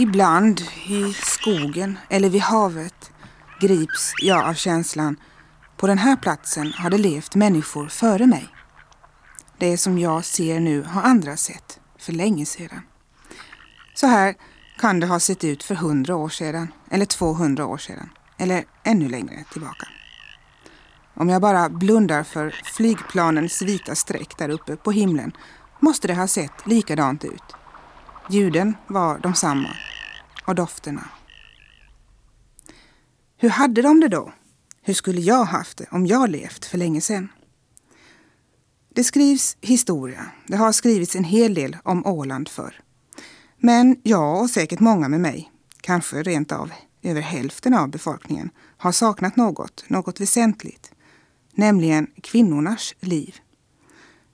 Ibland 0.00 0.60
i 0.86 1.12
skogen 1.12 1.98
eller 2.08 2.28
vid 2.28 2.40
havet 2.40 3.12
grips 3.60 4.12
jag 4.22 4.44
av 4.44 4.54
känslan 4.54 5.16
på 5.76 5.86
den 5.86 5.98
här 5.98 6.16
platsen 6.16 6.72
har 6.72 6.90
det 6.90 6.98
levt 6.98 7.34
människor 7.34 7.88
före 7.88 8.26
mig. 8.26 8.48
Det 9.58 9.78
som 9.78 9.98
jag 9.98 10.24
ser 10.24 10.60
nu 10.60 10.82
har 10.82 11.02
andra 11.02 11.36
sett 11.36 11.80
för 11.98 12.12
länge 12.12 12.46
sedan. 12.46 12.82
Så 13.94 14.06
här 14.06 14.34
kan 14.78 15.00
det 15.00 15.06
ha 15.06 15.20
sett 15.20 15.44
ut 15.44 15.62
för 15.62 15.74
hundra 15.74 16.16
år 16.16 16.28
sedan 16.28 16.72
eller 16.90 17.06
200 17.06 17.66
år 17.66 17.78
sedan 17.78 18.10
eller 18.38 18.64
ännu 18.84 19.08
längre 19.08 19.44
tillbaka. 19.52 19.88
Om 21.14 21.28
jag 21.28 21.42
bara 21.42 21.68
blundar 21.68 22.22
för 22.22 22.50
flygplanens 22.64 23.62
vita 23.62 23.94
streck 23.94 24.38
där 24.38 24.48
uppe 24.48 24.76
på 24.76 24.92
himlen 24.92 25.32
måste 25.80 26.08
det 26.08 26.14
ha 26.14 26.26
sett 26.26 26.66
likadant 26.66 27.24
ut. 27.24 27.56
Ljuden 28.28 28.76
var 28.86 29.18
de 29.18 29.34
samma 29.34 29.68
och 30.50 30.56
dofterna. 30.56 31.08
Hur 33.36 33.48
hade 33.48 33.82
de 33.82 34.00
det 34.00 34.08
då? 34.08 34.32
Hur 34.82 34.94
skulle 34.94 35.20
jag 35.20 35.44
haft 35.44 35.78
det 35.78 35.86
om 35.90 36.06
jag 36.06 36.30
levt 36.30 36.64
för 36.64 36.78
länge 36.78 37.00
sedan? 37.00 37.28
Det 38.94 39.04
skrivs 39.04 39.56
historia. 39.60 40.26
Det 40.46 40.56
har 40.56 40.72
skrivits 40.72 41.16
en 41.16 41.24
hel 41.24 41.54
del 41.54 41.76
om 41.82 42.06
Åland 42.06 42.48
förr. 42.48 42.80
Men 43.56 44.00
jag 44.02 44.42
och 44.42 44.50
säkert 44.50 44.80
många 44.80 45.08
med 45.08 45.20
mig, 45.20 45.52
kanske 45.80 46.22
rent 46.22 46.52
av 46.52 46.72
över 47.02 47.20
hälften 47.20 47.74
av 47.74 47.88
befolkningen, 47.88 48.50
har 48.76 48.92
saknat 48.92 49.36
något, 49.36 49.84
något 49.88 50.20
väsentligt. 50.20 50.92
Nämligen 51.54 52.06
kvinnornas 52.22 52.94
liv. 53.00 53.36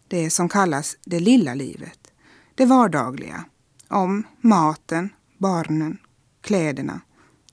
Det 0.08 0.30
som 0.30 0.48
kallas 0.48 0.96
det 1.04 1.20
lilla 1.20 1.54
livet. 1.54 2.12
Det 2.54 2.66
vardagliga. 2.66 3.44
Om 3.88 4.26
maten, 4.40 5.10
barnen, 5.38 5.98
kläderna, 6.46 7.00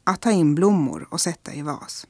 att 0.03 0.21
ta 0.21 0.31
in 0.31 0.55
blommor 0.55 1.07
och 1.11 1.21
sätta 1.21 1.53
i 1.53 1.61
vas. 1.61 2.07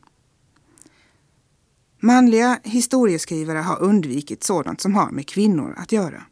Manliga 1.99 2.59
historieskrivare 2.63 3.57
har 3.57 3.81
undvikit 3.81 4.43
sådant 4.43 4.81
som 4.81 4.95
har 4.95 5.11
med 5.11 5.27
kvinnor 5.27 5.75
att 5.77 5.91
göra. 5.91 6.23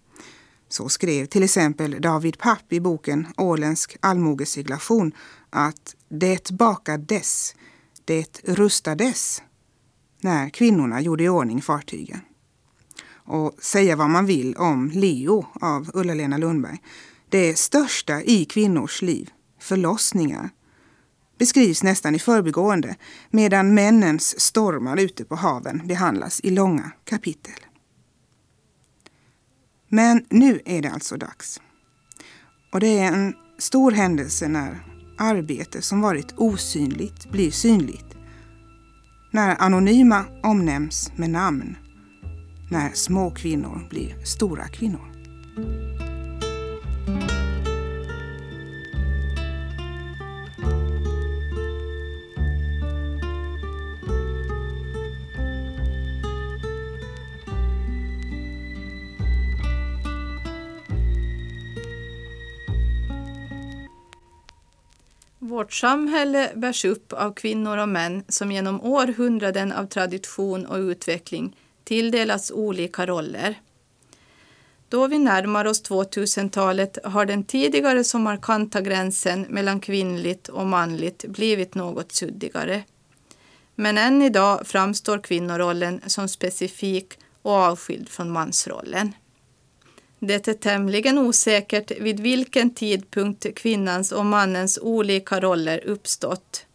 Så 0.70 0.90
skrev 0.90 1.26
till 1.26 1.44
exempel 1.44 2.02
David 2.02 2.38
Papp 2.38 2.74
i 2.74 2.80
boken 2.80 3.28
Åländsk 3.38 3.98
allmogeseglation 4.00 5.12
att 5.50 5.96
det 6.10 6.52
bakades, 6.52 7.56
det 8.06 8.40
rustades 8.44 9.42
när 10.22 10.50
kvinnorna 10.50 11.02
gjorde 11.02 11.24
i 11.24 11.30
ordning 11.30 11.62
fartygen. 11.62 12.20
Och 13.14 13.54
säga 13.60 13.96
vad 13.96 14.10
man 14.10 14.26
vill 14.26 14.56
om 14.56 14.92
Leo 14.94 15.46
av 15.62 15.92
Ulla-Lena 15.94 16.38
Lundberg. 16.38 16.78
Det 17.30 17.58
största 17.58 18.22
i 18.22 18.46
kvinnors 18.46 19.02
liv, 19.02 19.30
förlossningar, 19.62 20.50
beskrivs 21.38 21.84
nästan 21.84 22.16
i 22.16 22.20
förbigående 22.20 22.96
medan 23.30 23.74
männens 23.74 24.40
stormar 24.40 24.98
ute 24.98 25.26
på 25.26 25.36
haven 25.36 25.88
behandlas 25.88 26.42
i 26.44 26.50
långa 26.50 26.92
kapitel. 27.04 27.66
Men 29.88 30.26
nu 30.30 30.62
är 30.66 30.82
det 30.82 30.92
alltså 30.92 31.18
dags. 31.18 31.62
Och 32.74 32.80
det 32.80 33.00
är 33.00 33.08
en 33.08 33.34
stor 33.58 33.92
händelse 33.92 34.48
när 34.48 34.84
arbete 35.18 35.82
som 35.82 36.02
varit 36.02 36.34
osynligt 36.38 37.32
blir 37.32 37.52
synligt. 37.52 38.06
När 39.32 39.62
anonyma 39.62 40.26
omnämns 40.44 41.12
med 41.16 41.30
namn. 41.30 41.78
När 42.72 42.92
små 42.94 43.32
kvinnor 43.32 43.88
blir 43.90 44.26
stora 44.26 44.68
kvinnor. 44.68 45.12
Vårt 65.72 65.76
samhälle 65.76 66.52
bärs 66.56 66.86
upp 66.86 67.14
av 67.14 67.34
kvinnor 67.34 67.78
och 67.78 67.90
män 67.90 68.24
som 68.28 68.52
genom 68.52 68.82
århundraden 68.82 69.72
av 69.72 69.86
tradition 69.86 70.66
och 70.66 70.78
utveckling 70.78 71.56
tilldelats 71.84 72.52
olika 72.52 73.06
roller. 73.06 73.62
Då 74.90 75.08
vi 75.08 75.20
närmar 75.20 75.66
oss 75.66 75.84
2000-talet 75.84 76.98
har 77.04 77.26
den 77.26 77.44
tidigare 77.44 78.04
så 78.04 78.20
markanta 78.20 78.82
gränsen 78.82 79.42
mellan 79.42 79.80
kvinnligt 79.80 80.48
och 80.48 80.68
manligt 80.68 81.26
blivit 81.28 81.76
något 81.76 82.12
suddigare. 82.12 82.84
Men 83.76 83.98
än 83.98 84.22
idag 84.22 84.68
framstår 84.68 85.20
kvinnorollen 85.20 86.02
som 86.08 86.28
specifik 86.28 87.14
och 87.42 87.52
avskild 87.52 88.10
från 88.10 88.32
mansrollen. 88.32 89.14
Det 90.24 90.48
är 90.48 90.54
tämligen 90.54 91.18
osäkert 91.18 91.92
vid 92.00 92.20
vilken 92.20 92.74
tidpunkt 92.74 93.56
kvinnans 93.56 94.12
och 94.12 94.26
mannens 94.26 94.80
olika 94.82 95.40
roller 95.40 95.86
uppstått. 95.86 96.66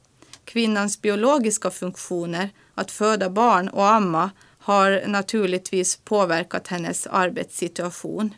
Kvinnans 0.44 1.02
biologiska 1.02 1.70
funktioner, 1.70 2.50
att 2.74 2.90
föda 2.90 3.30
barn 3.30 3.68
och 3.68 3.88
amma, 3.88 4.30
har 4.58 5.02
naturligtvis 5.06 5.96
påverkat 5.96 6.68
hennes 6.68 7.06
arbetssituation. 7.06 8.34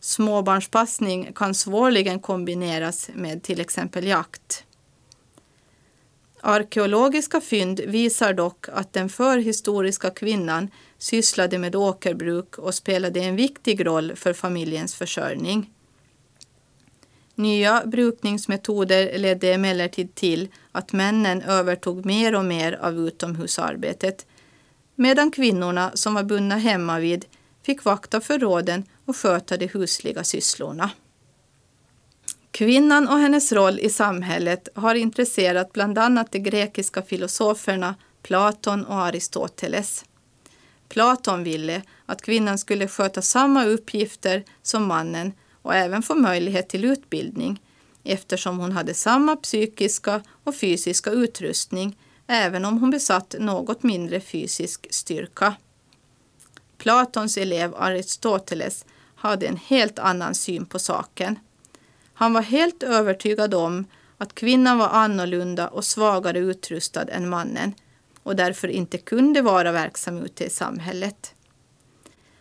Småbarnspassning 0.00 1.32
kan 1.34 1.54
svårligen 1.54 2.20
kombineras 2.20 3.10
med 3.14 3.42
till 3.42 3.60
exempel 3.60 4.06
jakt. 4.06 4.64
Arkeologiska 6.40 7.40
fynd 7.40 7.80
visar 7.80 8.32
dock 8.32 8.66
att 8.68 8.92
den 8.92 9.08
förhistoriska 9.08 10.10
kvinnan 10.10 10.70
sysslade 10.98 11.58
med 11.58 11.76
åkerbruk 11.76 12.58
och 12.58 12.74
spelade 12.74 13.20
en 13.20 13.36
viktig 13.36 13.86
roll 13.86 14.16
för 14.16 14.32
familjens 14.32 14.94
försörjning. 14.94 15.70
Nya 17.34 17.82
brukningsmetoder 17.86 19.18
ledde 19.18 19.52
emellertid 19.52 20.14
till 20.14 20.48
att 20.72 20.92
männen 20.92 21.42
övertog 21.42 22.06
mer 22.06 22.34
och 22.34 22.44
mer 22.44 22.72
av 22.72 22.98
utomhusarbetet 22.98 24.26
medan 24.94 25.30
kvinnorna 25.30 25.90
som 25.94 26.14
var 26.14 26.22
bundna 26.22 26.56
hemma 26.56 26.98
vid 26.98 27.24
fick 27.62 27.84
vakta 27.84 28.20
förråden 28.20 28.84
och 29.04 29.16
sköta 29.16 29.56
de 29.56 29.66
husliga 29.66 30.24
sysslorna. 30.24 30.90
Kvinnan 32.56 33.08
och 33.08 33.18
hennes 33.18 33.52
roll 33.52 33.78
i 33.78 33.90
samhället 33.90 34.68
har 34.74 34.94
intresserat 34.94 35.72
bland 35.72 35.98
annat 35.98 36.32
de 36.32 36.38
grekiska 36.38 37.02
filosoferna 37.02 37.94
Platon 38.22 38.84
och 38.84 38.94
Aristoteles. 38.94 40.04
Platon 40.88 41.44
ville 41.44 41.82
att 42.06 42.22
kvinnan 42.22 42.58
skulle 42.58 42.88
sköta 42.88 43.22
samma 43.22 43.64
uppgifter 43.64 44.44
som 44.62 44.86
mannen 44.86 45.32
och 45.62 45.74
även 45.74 46.02
få 46.02 46.14
möjlighet 46.14 46.68
till 46.68 46.84
utbildning 46.84 47.62
eftersom 48.04 48.58
hon 48.58 48.72
hade 48.72 48.94
samma 48.94 49.36
psykiska 49.36 50.22
och 50.44 50.56
fysiska 50.56 51.10
utrustning 51.10 51.98
även 52.26 52.64
om 52.64 52.78
hon 52.80 52.90
besatt 52.90 53.34
något 53.38 53.82
mindre 53.82 54.20
fysisk 54.20 54.86
styrka. 54.90 55.54
Platons 56.78 57.36
elev 57.36 57.74
Aristoteles 57.74 58.84
hade 59.14 59.46
en 59.46 59.56
helt 59.56 59.98
annan 59.98 60.34
syn 60.34 60.66
på 60.66 60.78
saken. 60.78 61.38
Han 62.18 62.32
var 62.32 62.42
helt 62.42 62.82
övertygad 62.82 63.54
om 63.54 63.84
att 64.18 64.34
kvinnan 64.34 64.78
var 64.78 64.88
annorlunda 64.88 65.68
och 65.68 65.84
svagare 65.84 66.38
utrustad 66.38 67.08
än 67.08 67.28
mannen 67.28 67.74
och 68.22 68.36
därför 68.36 68.68
inte 68.68 68.98
kunde 68.98 69.42
vara 69.42 69.72
verksam 69.72 70.22
ute 70.22 70.44
i 70.44 70.50
samhället. 70.50 71.34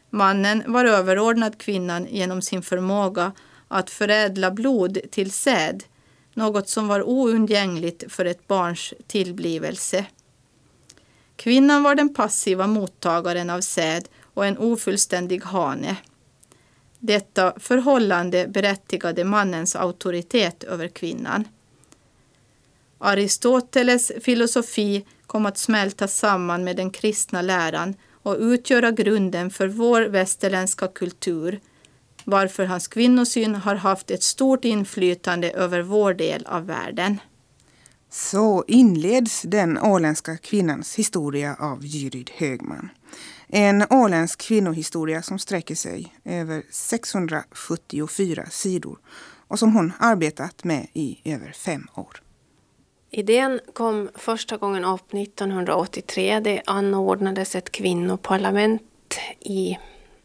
Mannen 0.10 0.64
var 0.68 0.86
överordnad 0.86 1.58
kvinnan 1.58 2.08
genom 2.10 2.42
sin 2.42 2.62
förmåga 2.62 3.32
att 3.68 3.90
förädla 3.90 4.52
blod 4.52 4.98
till 5.12 5.32
säd, 5.32 5.84
något 6.34 6.70
som 6.70 6.88
var 6.88 7.04
oundgängligt 7.04 8.04
för 8.08 8.26
ett 8.26 8.48
barns 8.48 8.94
tillblivelse. 9.08 10.06
Kvinnan 11.36 11.84
var 11.84 11.96
den 11.96 12.14
passiva 12.14 12.68
mottagaren 12.68 13.50
av 13.50 13.62
säd 13.62 14.08
och 14.22 14.46
en 14.46 14.58
ofullständig 14.58 15.44
hane. 15.44 15.98
Detta 17.06 17.54
förhållande 17.60 18.48
berättigade 18.48 19.24
mannens 19.24 19.76
auktoritet 19.76 20.64
över 20.64 20.88
kvinnan. 20.88 21.48
Aristoteles 22.98 24.12
filosofi 24.22 25.06
kom 25.28 25.46
att 25.46 25.58
smälta 25.58 26.08
samman 26.08 26.64
med 26.64 26.76
den 26.76 26.92
kristna 26.92 27.42
läran 27.42 27.96
och 28.12 28.36
utgöra 28.40 28.92
grunden 28.92 29.50
för 29.50 29.68
vår 29.68 30.02
västerländska 30.02 30.88
kultur, 30.88 31.60
varför 32.24 32.66
hans 32.66 32.88
kvinnosyn 32.88 33.56
har 33.56 33.76
haft 33.76 34.12
ett 34.12 34.24
stort 34.24 34.66
inflytande 34.66 35.52
över 35.52 35.82
vår 35.82 36.14
del 36.14 36.46
av 36.46 36.66
världen. 36.66 37.20
Så 38.10 38.64
inleds 38.68 39.42
den 39.42 39.78
åländska 39.78 40.38
kvinnans 40.38 40.96
historia 40.96 41.56
av 41.60 41.86
Jyrid 41.86 42.32
Högman. 42.34 42.90
En 43.48 43.86
åländsk 43.90 44.42
kvinnohistoria 44.42 45.22
som 45.22 45.40
sträcker 45.40 45.76
sig 45.76 46.16
över 46.24 46.64
674 46.70 48.46
sidor 48.50 49.00
och 49.48 49.60
som 49.60 49.76
hon 49.76 49.94
arbetat 50.00 50.64
med 50.64 50.88
i 50.94 51.20
över 51.24 51.52
fem 51.52 51.88
år. 51.96 52.22
Idén 53.10 53.60
kom 53.74 54.10
första 54.16 54.58
gången 54.58 54.86
upp 54.86 55.14
1983. 55.14 56.40
Det 56.40 56.62
anordnades 56.66 57.56
ett 57.56 57.72
kvinnoparlament 57.72 59.20
i 59.40 59.78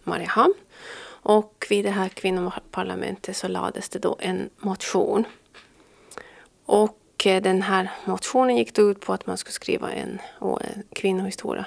Mariehamn. 0.04 0.54
Och 1.22 1.66
vid 1.70 1.84
det 1.84 1.90
här 1.90 2.08
kvinnoparlamentet 2.08 3.36
så 3.36 3.48
lades 3.48 3.88
det 3.88 3.98
då 3.98 4.16
en 4.20 4.50
motion. 4.58 5.24
Och 6.66 7.26
eh, 7.26 7.42
den 7.42 7.62
här 7.62 7.90
motionen 8.04 8.56
gick 8.56 8.74
då 8.74 8.90
ut 8.90 9.00
på 9.00 9.12
att 9.12 9.26
man 9.26 9.36
skulle 9.36 9.52
skriva 9.52 9.92
en 9.92 10.18
kvinnohistoria, 10.92 11.66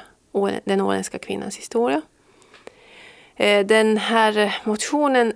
den 0.63 0.81
åländska 0.81 1.19
kvinnans 1.19 1.57
historia. 1.57 2.01
Eh, 3.35 3.65
den 3.65 3.97
här 3.97 4.57
motionen 4.63 5.33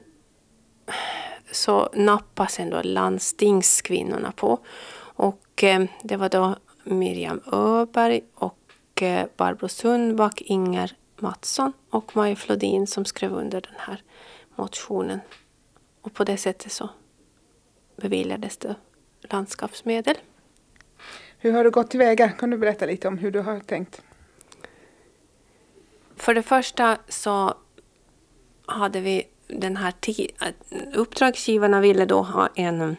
så 1.52 1.90
nappas 1.94 2.60
ändå 2.60 2.82
landstingskvinnorna 2.84 4.32
på. 4.32 4.60
Och 5.00 5.64
eh, 5.64 5.84
det 6.04 6.18
var 6.18 6.30
då 6.30 6.56
Miriam 6.84 7.42
Öberg 7.52 8.22
och 8.34 9.02
eh, 9.02 9.28
Barbro 9.38 9.68
Sundback, 9.68 10.42
Inger 10.42 10.96
Mattsson 11.20 11.74
och 11.90 12.16
Maj 12.16 12.36
Flodin 12.36 12.88
som 12.88 13.06
skrev 13.06 13.34
under 13.34 13.62
den 13.62 13.76
här 13.78 14.02
motionen. 14.56 15.20
Och 16.02 16.14
på 16.14 16.24
det 16.24 16.38
sättet 16.38 16.72
så 16.72 16.90
beviljades 17.96 18.58
det 18.58 18.76
landskapsmedel. 19.22 20.16
Hur 21.40 21.54
har 21.54 21.64
du 21.64 21.72
gått 21.72 21.90
tillväga? 21.90 22.30
Kan 22.30 22.50
du 22.50 22.58
berätta 22.58 22.86
lite 22.86 23.08
om 23.08 23.18
hur 23.18 23.32
du 23.32 23.40
har 23.40 23.60
tänkt? 23.60 24.02
För 26.18 26.34
det 26.34 26.44
första 26.44 26.98
så 27.08 27.54
hade 28.66 29.02
vi 29.02 29.24
den 29.48 29.78
här 29.78 29.94
uppdragsgivarna 30.94 31.82
ville 31.82 32.06
då 32.06 32.22
ha 32.22 32.50
en 32.56 32.96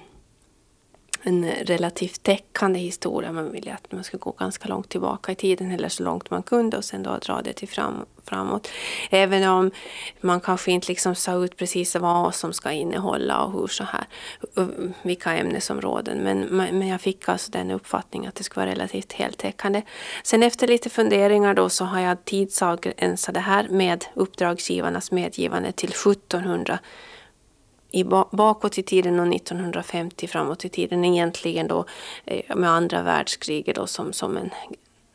en 1.22 1.44
relativt 1.44 2.22
täckande 2.22 2.78
historia. 2.78 3.32
Man 3.32 3.52
ville 3.52 3.74
att 3.74 3.92
man 3.92 4.04
skulle 4.04 4.20
gå 4.20 4.30
ganska 4.30 4.68
långt 4.68 4.88
tillbaka 4.88 5.32
i 5.32 5.34
tiden 5.34 5.70
eller 5.70 5.88
så 5.88 6.02
långt 6.02 6.30
man 6.30 6.42
kunde 6.42 6.76
och 6.76 6.84
sen 6.84 7.02
då 7.02 7.18
dra 7.18 7.42
det 7.42 7.52
till 7.52 7.68
fram, 7.68 8.04
framåt. 8.24 8.68
Även 9.10 9.48
om 9.48 9.70
man 10.20 10.40
kanske 10.40 10.70
inte 10.70 10.88
liksom 10.88 11.14
sa 11.14 11.44
ut 11.44 11.56
precis 11.56 11.96
vad 11.96 12.34
som 12.34 12.52
ska 12.52 12.70
innehålla 12.70 13.44
och 13.44 13.52
hur 13.52 13.66
så 13.66 13.84
här, 13.84 14.06
vilka 15.02 15.36
ämnesområden. 15.36 16.18
Men, 16.18 16.40
men 16.78 16.88
jag 16.88 17.00
fick 17.00 17.28
alltså 17.28 17.50
den 17.50 17.70
uppfattningen 17.70 18.28
att 18.28 18.34
det 18.34 18.44
skulle 18.44 18.66
vara 18.66 18.74
relativt 18.74 19.12
heltäckande. 19.12 19.82
Sen 20.22 20.42
efter 20.42 20.66
lite 20.66 20.90
funderingar 20.90 21.54
då 21.54 21.68
så 21.68 21.84
har 21.84 22.00
jag 22.00 22.24
tidsavgränsat 22.24 23.34
det 23.34 23.40
här 23.40 23.68
med 23.68 24.04
uppdragsgivarnas 24.14 25.10
medgivande 25.10 25.72
till 25.72 25.90
1700 25.90 26.78
i 27.90 28.04
bakåt 28.30 28.78
i 28.78 28.82
tiden 28.82 29.20
och 29.20 29.34
1950 29.34 30.26
framåt 30.26 30.64
i 30.64 30.68
tiden 30.68 31.04
egentligen 31.04 31.68
då 31.68 31.84
eh, 32.24 32.56
med 32.56 32.70
andra 32.70 33.02
världskriget 33.02 33.76
då 33.76 33.86
som, 33.86 34.12
som 34.12 34.36
en 34.36 34.50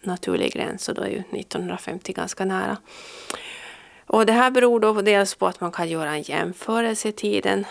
naturlig 0.02 0.54
gräns 0.54 0.90
och 0.90 0.96
då 0.96 1.02
är 1.02 1.10
ju 1.10 1.20
1950 1.20 2.14
ganska 2.14 2.46
nära. 2.46 2.78
Och 4.08 4.26
det 4.26 4.34
här 4.34 4.52
beror 4.52 4.80
då 4.80 4.94
dels 4.94 5.36
på 5.36 5.48
att 5.48 5.62
man 5.62 5.72
kan 5.72 5.90
göra 5.90 6.12
en 6.12 6.22
jämförelse 6.22 7.10
i 7.10 7.12
tiden. 7.12 7.66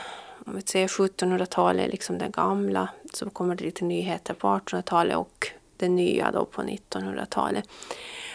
Om 0.47 0.57
vi 0.57 0.63
säger 0.63 0.89
1700-talet, 0.89 1.91
liksom 1.91 2.19
den 2.19 2.31
gamla, 2.31 2.89
så 3.13 3.31
kommer 3.31 3.55
det 3.55 3.65
lite 3.65 3.85
nyheter 3.85 4.35
på 4.35 4.49
1800-talet 4.49 5.17
och 5.17 5.49
det 5.77 5.89
nya 5.89 6.31
då 6.31 6.45
på 6.45 6.63
1900-talet. 6.63 7.69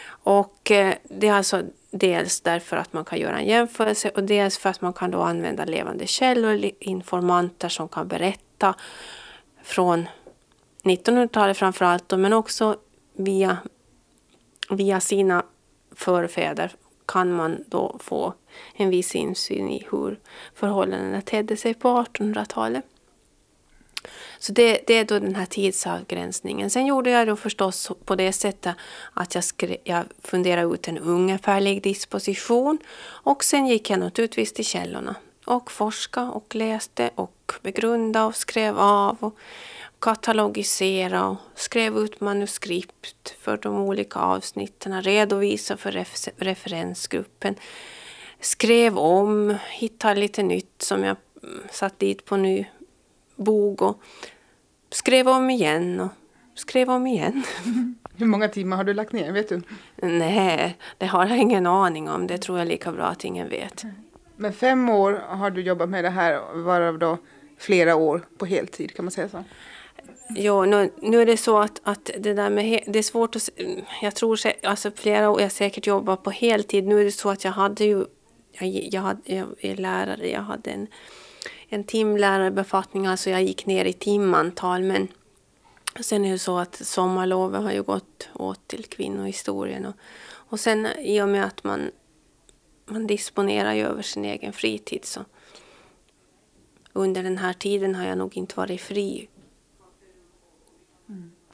Och 0.07 0.71
eh, 0.71 0.93
det 1.03 1.27
är 1.27 1.33
alltså 1.33 1.63
dels 1.91 2.41
därför 2.41 2.77
att 2.77 2.93
man 2.93 3.05
kan 3.05 3.19
göra 3.19 3.39
en 3.39 3.47
jämförelse 3.47 4.09
och 4.09 4.23
dels 4.23 4.57
för 4.57 4.69
att 4.69 4.81
man 4.81 4.93
kan 4.93 5.11
då 5.11 5.21
använda 5.21 5.65
levande 5.65 6.07
källor, 6.07 6.71
informanter 6.79 7.69
som 7.69 7.87
kan 7.87 8.07
berätta 8.07 8.75
från 9.63 10.07
1900-talet 10.83 11.57
framför 11.57 11.85
allt, 11.85 12.11
men 12.11 12.33
också 12.33 12.77
via, 13.13 13.57
via 14.69 14.99
sina 14.99 15.43
förfäder 15.95 16.71
kan 17.05 17.31
man 17.31 17.63
då 17.67 17.97
få 17.99 18.33
en 18.73 18.89
viss 18.89 19.15
insyn 19.15 19.69
i 19.69 19.87
hur 19.91 20.19
förhållandena 20.53 21.21
tedde 21.21 21.57
sig 21.57 21.73
på 21.73 21.87
1800-talet. 21.87 22.85
Så 24.39 24.51
det, 24.51 24.83
det, 24.87 24.93
är 24.93 25.05
då 25.05 25.19
den 25.19 25.35
här 25.35 25.45
tidsavgränsningen. 25.45 26.69
Sen 26.69 26.85
gjorde 26.85 27.09
jag 27.09 27.27
då 27.27 27.35
förstås 27.35 27.91
på 28.05 28.15
det 28.15 28.33
sättet 28.33 28.75
att 29.13 29.35
jag, 29.35 29.43
skrev, 29.43 29.77
jag 29.83 30.03
funderade 30.23 30.73
ut 30.73 30.87
en 30.87 30.97
ungefärlig 30.97 31.83
disposition 31.83 32.77
och 33.05 33.43
sen 33.43 33.67
gick 33.67 33.89
jag 33.89 33.99
naturligtvis 33.99 34.53
till 34.53 34.65
källorna 34.65 35.15
och 35.45 35.71
forskade 35.71 36.31
och 36.31 36.55
läste 36.55 37.09
och 37.15 37.53
begrundade 37.61 38.25
och 38.25 38.35
skrev 38.35 38.79
av 38.79 39.17
och 39.19 39.37
katalogiserade 39.99 41.23
och 41.23 41.37
skrev 41.55 41.97
ut 41.97 42.21
manuskript 42.21 43.35
för 43.41 43.57
de 43.57 43.75
olika 43.75 44.19
avsnitten, 44.19 45.01
redovisade 45.01 45.77
för 45.77 46.05
referensgruppen, 46.37 47.55
skrev 48.39 48.97
om, 48.97 49.57
hittade 49.69 50.19
lite 50.19 50.43
nytt 50.43 50.81
som 50.81 51.03
jag 51.03 51.17
mm, 51.43 51.63
satt 51.71 51.99
dit 51.99 52.25
på 52.25 52.37
ny 52.37 52.65
bok 53.37 53.81
och 53.81 54.01
skrev 54.89 55.27
om 55.27 55.49
igen 55.49 55.99
och 55.99 56.09
skrev 56.55 56.89
om 56.89 57.07
igen. 57.07 57.43
Hur 58.15 58.25
många 58.25 58.47
timmar 58.47 58.77
har 58.77 58.83
du 58.83 58.93
lagt 58.93 59.11
ner? 59.11 59.31
Vet 59.31 59.49
du? 59.49 59.61
Nej, 59.95 60.77
det 60.97 61.05
har 61.05 61.25
jag 61.25 61.37
ingen 61.37 61.67
aning 61.67 62.09
om. 62.09 62.27
Det 62.27 62.37
tror 62.37 62.59
jag 62.59 62.67
lika 62.67 62.91
bra 62.91 63.05
att 63.05 63.23
ingen 63.23 63.49
vet. 63.49 63.83
Men 64.35 64.53
fem 64.53 64.89
år 64.89 65.23
har 65.27 65.51
du 65.51 65.61
jobbat 65.61 65.89
med 65.89 66.03
det 66.03 66.09
här, 66.09 66.63
varav 66.63 66.99
då 66.99 67.17
flera 67.57 67.95
år 67.95 68.27
på 68.37 68.45
heltid, 68.45 68.95
kan 68.95 69.05
man 69.05 69.11
säga 69.11 69.29
så? 69.29 69.43
Jo, 70.29 70.65
nu, 70.65 70.91
nu 71.01 71.21
är 71.21 71.25
det 71.25 71.37
så 71.37 71.59
att, 71.59 71.81
att 71.83 72.09
det 72.19 72.33
där 72.33 72.49
med 72.49 72.83
det 72.87 72.99
är 72.99 73.03
svårt 73.03 73.35
att 73.35 73.49
Jag 74.01 74.15
tror 74.15 74.39
alltså 74.63 74.91
flera 74.91 75.29
år 75.29 75.41
jag 75.41 75.51
säkert 75.51 75.87
jobbat 75.87 76.23
på 76.23 76.31
heltid. 76.31 76.87
Nu 76.87 76.99
är 76.99 77.05
det 77.05 77.11
så 77.11 77.29
att 77.29 77.43
jag 77.43 77.51
hade 77.51 77.83
ju 77.83 78.05
jag, 78.51 78.67
jag, 78.91 79.01
hade, 79.01 79.21
jag 79.25 79.47
är 79.59 79.75
lärare, 79.75 80.29
jag 80.29 80.41
hade 80.41 80.71
en 80.71 80.87
en 81.69 81.83
timlärarbefattning, 81.83 83.07
alltså 83.07 83.29
jag 83.29 83.43
gick 83.43 83.65
ner 83.65 83.85
i 83.85 83.93
timantal 83.93 84.83
men 84.83 85.07
sen 85.99 86.25
är 86.25 86.31
det 86.31 86.39
så 86.39 86.57
att 86.57 86.75
sommarlovet 86.75 87.61
har 87.61 87.71
ju 87.71 87.83
gått 87.83 88.29
åt 88.33 88.67
till 88.67 88.85
kvinnohistorien 88.85 89.85
och, 89.85 89.95
och 90.29 90.59
sen 90.59 90.85
i 90.85 91.21
och 91.21 91.29
med 91.29 91.45
att 91.45 91.63
man, 91.63 91.91
man 92.85 93.07
disponerar 93.07 93.73
ju 93.73 93.81
över 93.81 94.01
sin 94.01 94.25
egen 94.25 94.53
fritid 94.53 95.05
så 95.05 95.25
under 96.93 97.23
den 97.23 97.37
här 97.37 97.53
tiden 97.53 97.95
har 97.95 98.05
jag 98.05 98.17
nog 98.17 98.37
inte 98.37 98.55
varit 98.57 98.81
fri. 98.81 99.27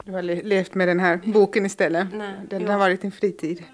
Du 0.04 0.12
har 0.12 0.22
levt 0.22 0.74
med 0.74 0.88
den 0.88 1.00
här 1.00 1.20
boken 1.24 1.66
istället? 1.66 2.08
Nej, 2.14 2.34
den 2.50 2.62
jo. 2.62 2.68
har 2.68 2.78
varit 2.78 3.00
din 3.00 3.12
fritid. 3.12 3.64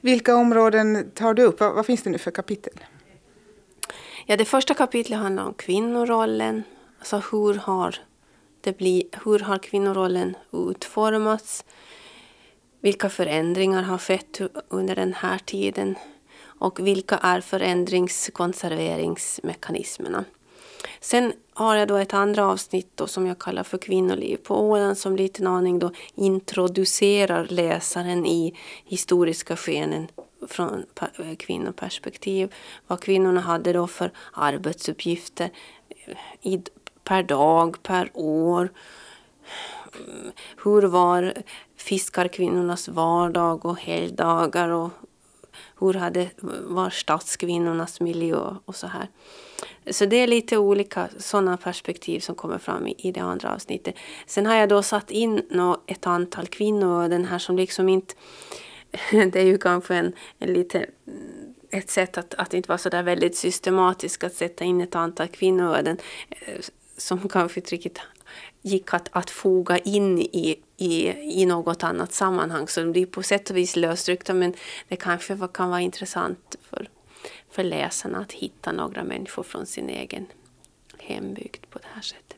Vilka 0.00 0.36
områden 0.36 1.10
tar 1.14 1.34
du 1.34 1.42
upp? 1.42 1.60
Vad, 1.60 1.74
vad 1.74 1.86
finns 1.86 2.02
det 2.02 2.10
nu 2.10 2.18
för 2.18 2.30
kapitel? 2.30 2.72
Ja, 4.30 4.36
det 4.36 4.44
första 4.44 4.74
kapitlet 4.74 5.18
handlar 5.18 5.46
om 5.46 5.54
kvinnorollen. 5.54 6.62
Alltså 6.98 7.22
hur 7.32 7.54
har, 7.54 7.96
det 8.60 8.78
bli, 8.78 9.08
hur 9.24 9.38
har 9.38 9.58
kvinnorollen 9.58 10.36
utformats? 10.52 11.64
Vilka 12.80 13.10
förändringar 13.10 13.82
har 13.82 13.98
skett 13.98 14.40
under 14.68 14.96
den 14.96 15.14
här 15.14 15.38
tiden? 15.38 15.94
Och 16.40 16.86
vilka 16.86 17.16
är 17.16 17.40
förändringskonserveringsmekanismerna? 17.40 20.24
Sen 21.00 21.32
har 21.54 21.76
jag 21.76 21.88
då 21.88 21.96
ett 21.96 22.14
andra 22.14 22.46
avsnitt 22.46 22.90
då 22.94 23.06
som 23.06 23.26
jag 23.26 23.38
kallar 23.38 23.62
för 23.62 23.78
kvinnoliv 23.78 24.36
på 24.36 24.70
Åland 24.70 24.98
som 24.98 25.16
liten 25.16 25.46
aning 25.46 25.78
då 25.78 25.90
introducerar 26.14 27.46
läsaren 27.50 28.26
i 28.26 28.54
historiska 28.84 29.56
skenen 29.56 30.08
från 30.48 30.84
eh, 31.18 31.36
kvinnoperspektiv. 31.36 32.54
Vad 32.86 33.00
kvinnorna 33.00 33.40
hade 33.40 33.72
då 33.72 33.86
för 33.86 34.12
arbetsuppgifter 34.32 35.50
eh, 35.88 36.16
i, 36.42 36.62
per 37.04 37.22
dag, 37.22 37.82
per 37.82 38.10
år. 38.14 38.68
Hur 40.64 40.82
var 40.82 41.34
fiskarkvinnornas 41.76 42.88
vardag 42.88 43.64
och 43.64 43.80
helgdagar 43.80 44.68
och 44.68 44.90
hur 45.80 45.94
hade, 45.94 46.30
var 46.62 46.90
stadskvinnornas 46.90 48.00
miljö 48.00 48.56
och 48.64 48.76
så 48.76 48.86
här. 48.86 49.08
Så 49.90 50.06
det 50.06 50.16
är 50.16 50.26
lite 50.26 50.56
olika 50.56 51.08
sådana 51.18 51.56
perspektiv 51.56 52.20
som 52.20 52.34
kommer 52.34 52.58
fram 52.58 52.86
i, 52.86 52.94
i 52.98 53.12
det 53.12 53.20
andra 53.20 53.54
avsnittet. 53.54 53.94
Sen 54.26 54.46
har 54.46 54.54
jag 54.54 54.68
då 54.68 54.82
satt 54.82 55.10
in 55.10 55.42
nå, 55.50 55.76
ett 55.86 56.06
antal 56.06 56.46
kvinnor, 56.46 57.08
den 57.08 57.24
här 57.24 57.38
som 57.38 57.56
liksom 57.56 57.88
inte 57.88 58.14
det 59.10 59.36
är 59.36 59.44
ju 59.44 59.58
kanske 59.58 59.94
en, 59.94 60.12
en 60.38 60.52
lite, 60.52 60.78
mm, 60.78 61.54
ett 61.70 61.90
sätt 61.90 62.18
att, 62.18 62.34
att 62.34 62.54
inte 62.54 62.68
vara 62.68 62.78
så 62.78 62.88
där 62.88 63.02
väldigt 63.02 63.36
systematisk 63.36 64.24
att 64.24 64.34
sätta 64.34 64.64
in 64.64 64.80
ett 64.80 64.94
antal 64.94 65.28
kvinnoöden 65.28 65.96
eh, 66.30 66.60
som 66.96 67.28
kanske 67.28 67.60
inte 67.60 67.74
riktigt 67.74 68.00
gick 68.62 68.94
att, 68.94 69.08
att 69.12 69.30
foga 69.30 69.78
in 69.78 70.18
i, 70.18 70.62
i, 70.76 71.08
i 71.42 71.46
något 71.46 71.82
annat 71.82 72.12
sammanhang. 72.12 72.68
Så 72.68 72.80
det 72.80 72.90
blir 72.90 73.06
på 73.06 73.22
sätt 73.22 73.50
och 73.50 73.56
vis 73.56 73.76
lösryckta 73.76 74.34
men 74.34 74.54
det 74.88 74.96
kanske 74.96 75.38
kan 75.54 75.70
vara 75.70 75.80
intressant 75.80 76.56
för, 76.62 76.88
för 77.50 77.64
läsarna 77.64 78.18
att 78.18 78.32
hitta 78.32 78.72
några 78.72 79.04
människor 79.04 79.42
från 79.42 79.66
sin 79.66 79.88
egen 79.88 80.26
hembygd 80.98 81.70
på 81.70 81.78
det 81.78 81.88
här 81.94 82.02
sättet. 82.02 82.36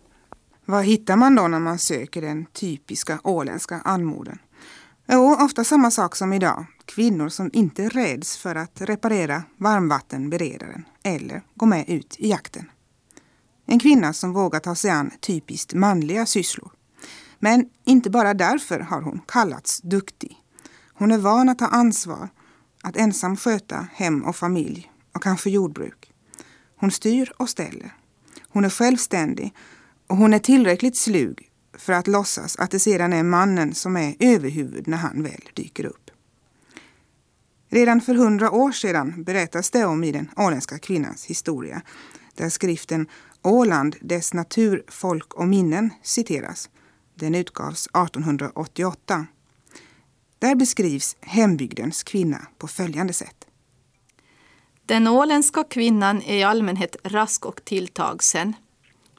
Vad 0.64 0.85
hittar 0.85 1.17
man 1.17 1.35
då 1.35 1.49
när 1.49 1.59
man 1.59 1.79
söker 1.79 2.21
den 2.21 2.47
typiska 2.47 3.21
åländska 3.25 3.81
anmoden? 3.85 4.38
Jo, 5.12 5.37
ofta 5.40 5.64
samma 5.64 5.90
sak 5.90 6.17
som 6.17 6.33
idag. 6.33 6.67
Kvinnor 6.85 7.29
som 7.29 7.50
inte 7.52 7.88
räds 7.88 8.37
för 8.37 8.55
att 8.55 8.81
reparera 8.81 9.43
varmvattenberedaren 9.57 10.85
eller 11.02 11.43
gå 11.55 11.67
med 11.67 11.88
ut 11.88 12.17
i 12.19 12.29
jakten. 12.29 12.71
En 13.67 13.79
kvinna 13.79 14.12
som 14.12 14.33
vågar 14.33 14.61
ta 14.61 14.75
sig 14.75 14.90
an 14.90 15.11
typiskt 15.21 15.75
manliga 15.75 16.26
sysslor. 16.26 16.71
Men 17.38 17.69
inte 17.85 18.11
bara 18.11 18.35
därför 18.35 18.81
har 18.81 19.02
hon 19.02 19.21
kallats 19.26 19.81
duktig. 19.81 20.37
Hon 20.95 21.12
är 21.12 21.19
van 21.19 21.49
att 21.49 21.59
ta 21.59 21.67
ansvar, 21.67 22.29
att 22.83 22.97
ensam 22.97 23.37
sköta 23.37 23.87
hem 23.93 24.25
och 24.25 24.37
familj 24.37 24.93
och 25.14 25.23
kanske 25.23 25.50
jordbruk. 25.50 26.12
Hon 26.76 26.90
styr 26.90 27.33
och 27.37 27.49
ställer. 27.49 27.95
Hon 28.49 28.64
är 28.64 28.71
självständig 28.71 29.55
och 30.07 30.17
hon 30.17 30.35
är 30.35 30.38
tillräckligt 30.38 30.97
slug 30.97 31.50
för 31.79 31.93
att 31.93 32.07
låtsas 32.07 32.57
att 32.57 32.71
det 32.71 32.79
sedan 32.79 33.12
är 33.12 33.23
mannen 33.23 33.75
som 33.75 33.97
är 33.97 34.15
överhuvud 34.21 34.89
när 34.89 34.97
han 34.97 35.23
väl 35.23 35.50
dyker 35.55 35.85
upp. 35.85 36.11
Redan 37.69 38.00
för 38.00 38.15
hundra 38.15 38.50
år 38.50 38.73
sedan 38.73 39.25
berättas 39.25 39.71
det 39.71 39.85
om 39.85 40.05
i 40.05 40.12
den 40.12 40.31
åländska 40.37 40.79
kvinnans 40.79 41.27
historia 41.27 41.83
där 42.35 42.49
skriften 42.49 43.07
Åland, 43.43 43.97
dess 44.00 44.35
natur, 44.35 44.85
folk 44.89 45.35
och 45.35 45.49
minnen 45.49 45.91
citeras. 46.03 46.71
Den 47.15 47.35
utgavs 47.35 47.87
1888. 47.87 49.27
Där 50.39 50.55
beskrivs 50.55 51.17
hembygdens 51.21 52.03
kvinna 52.03 52.47
på 52.59 52.69
följande 52.69 53.12
sätt. 53.12 53.47
Den 54.87 55.07
åländska 55.07 55.65
kvinnan 55.65 56.23
är 56.23 56.37
i 56.37 56.43
allmänhet 56.43 56.97
rask 57.05 57.47
och 57.47 57.65
tilltagsen. 57.65 58.55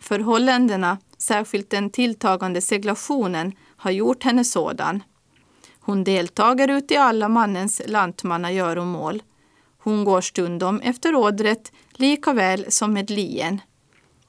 Förhållandena, 0.01 0.97
särskilt 1.21 1.69
den 1.69 1.89
tilltagande 1.89 2.61
seglationen, 2.61 3.53
har 3.75 3.91
gjort 3.91 4.23
henne 4.23 4.43
sådan. 4.43 5.03
Hon 5.79 6.03
deltager 6.03 6.67
ut 6.67 6.91
i 6.91 6.97
alla 6.97 7.29
mannens 7.29 7.81
lantmannagöromål. 7.87 9.23
Hon 9.77 10.03
går 10.03 10.21
stundom 10.21 10.79
efter 10.79 11.15
ådret, 11.15 11.71
lika 11.91 12.33
väl 12.33 12.71
som 12.71 12.93
med 12.93 13.09
lien. 13.09 13.61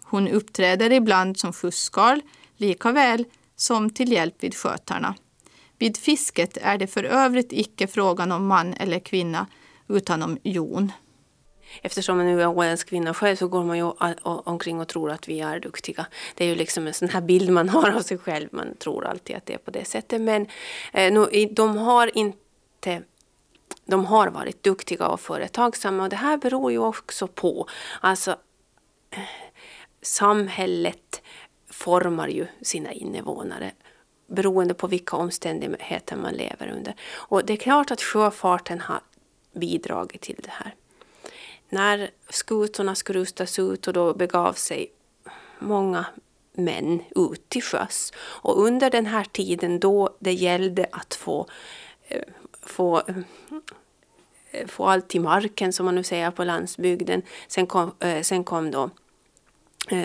Hon 0.05 0.29
uppträder 0.29 0.93
ibland 0.93 1.39
som 1.39 1.53
skjutskarl 1.53 2.21
lika 2.57 2.93
väl 2.93 3.25
som 3.57 3.91
till 3.91 4.13
hjälp 4.13 4.35
vid 4.41 4.55
skötarna. 4.55 5.15
Vid 5.79 5.97
fisket 5.97 6.59
är 6.63 6.79
det 6.79 6.87
för 6.87 7.05
övrigt 7.05 7.53
icke 7.53 7.87
frågan 7.87 8.33
om 8.33 8.47
man 8.47 8.75
eller 8.75 8.99
kvinna 8.99 9.47
utan 9.89 10.23
om 10.23 10.39
jon. 10.43 10.93
Eftersom 11.83 12.17
man 12.17 12.27
nu 12.27 12.43
är 12.43 12.47
åländsk 12.47 12.89
kvinna 12.89 13.15
själv 13.15 13.37
så 13.37 13.49
går 13.49 13.65
man 13.65 13.79
ju 13.79 13.93
omkring 14.25 14.81
och 14.81 14.89
tror 14.89 15.11
att 15.11 15.29
vi 15.29 15.41
är 15.41 15.61
duktiga. 15.61 16.07
Det 16.35 16.45
är 16.45 16.49
ju 16.49 16.55
liksom 16.55 16.87
en 16.87 16.95
sån 16.95 17.09
här 17.09 17.21
bild 17.21 17.51
man 17.51 17.69
har 17.69 17.91
av 17.91 18.01
sig 18.01 18.19
själv. 18.19 18.49
Man 18.53 18.77
tror 18.77 19.05
alltid 19.05 19.37
att 19.37 19.47
det 19.47 19.55
är 19.55 19.59
på 19.59 19.71
det 19.71 19.85
sättet. 19.85 20.21
Men 20.21 20.47
eh, 20.93 21.13
de 21.51 21.77
har 21.77 22.19
inte 22.19 23.03
de 23.85 24.05
har 24.05 24.29
varit 24.29 24.63
duktiga 24.63 25.07
och 25.07 25.21
företagsamma 25.21 26.03
och 26.03 26.09
det 26.09 26.17
här 26.17 26.37
beror 26.37 26.73
ju 26.73 26.79
också 26.79 27.27
på 27.27 27.69
alltså 28.01 28.37
samhället 30.03 31.23
formar 31.71 32.29
ju 32.29 32.47
sina 32.63 32.93
invånare 32.93 33.73
beroende 34.27 34.75
på 34.75 34.87
vilka 34.87 35.17
omständigheter 35.17 36.17
man 36.17 36.35
lever 36.35 36.69
under. 36.69 36.95
Och 37.13 37.45
det 37.45 37.53
är 37.53 37.57
klart 37.57 37.91
att 37.91 38.03
sjöfarten 38.03 38.81
har 38.81 39.01
bidragit 39.53 40.21
till 40.21 40.41
det 40.43 40.51
här. 40.51 40.75
När 41.73 42.11
skutorna 42.29 42.95
skulle 42.95 43.19
rustas 43.19 43.59
ut 43.59 43.87
och 43.87 43.93
då 43.93 44.15
begav 44.15 44.53
sig 44.53 44.93
många 45.59 46.07
män 46.53 47.03
ut 47.17 47.49
till 47.49 47.63
sjöss. 47.63 48.13
Och 48.19 48.63
under 48.63 48.91
den 48.91 49.07
här 49.07 49.25
tiden 49.25 49.81
då 49.81 50.17
det 50.19 50.33
gällde 50.33 50.87
att 50.93 51.15
få, 51.15 51.47
eh, 52.09 52.23
få 52.63 53.03
eh, 54.51 54.67
få 54.67 54.87
allt 54.87 55.15
i 55.15 55.19
marken 55.19 55.73
som 55.73 55.87
man 55.87 55.95
nu 55.95 56.03
säger 56.03 56.31
på 56.31 56.45
landsbygden. 56.45 57.23
Sen 57.49 57.67
kom, 57.67 57.95
eh, 58.01 58.23
sen 58.23 58.45
kom 58.45 58.71
då 58.71 58.91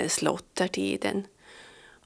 slottertiden 0.07 1.27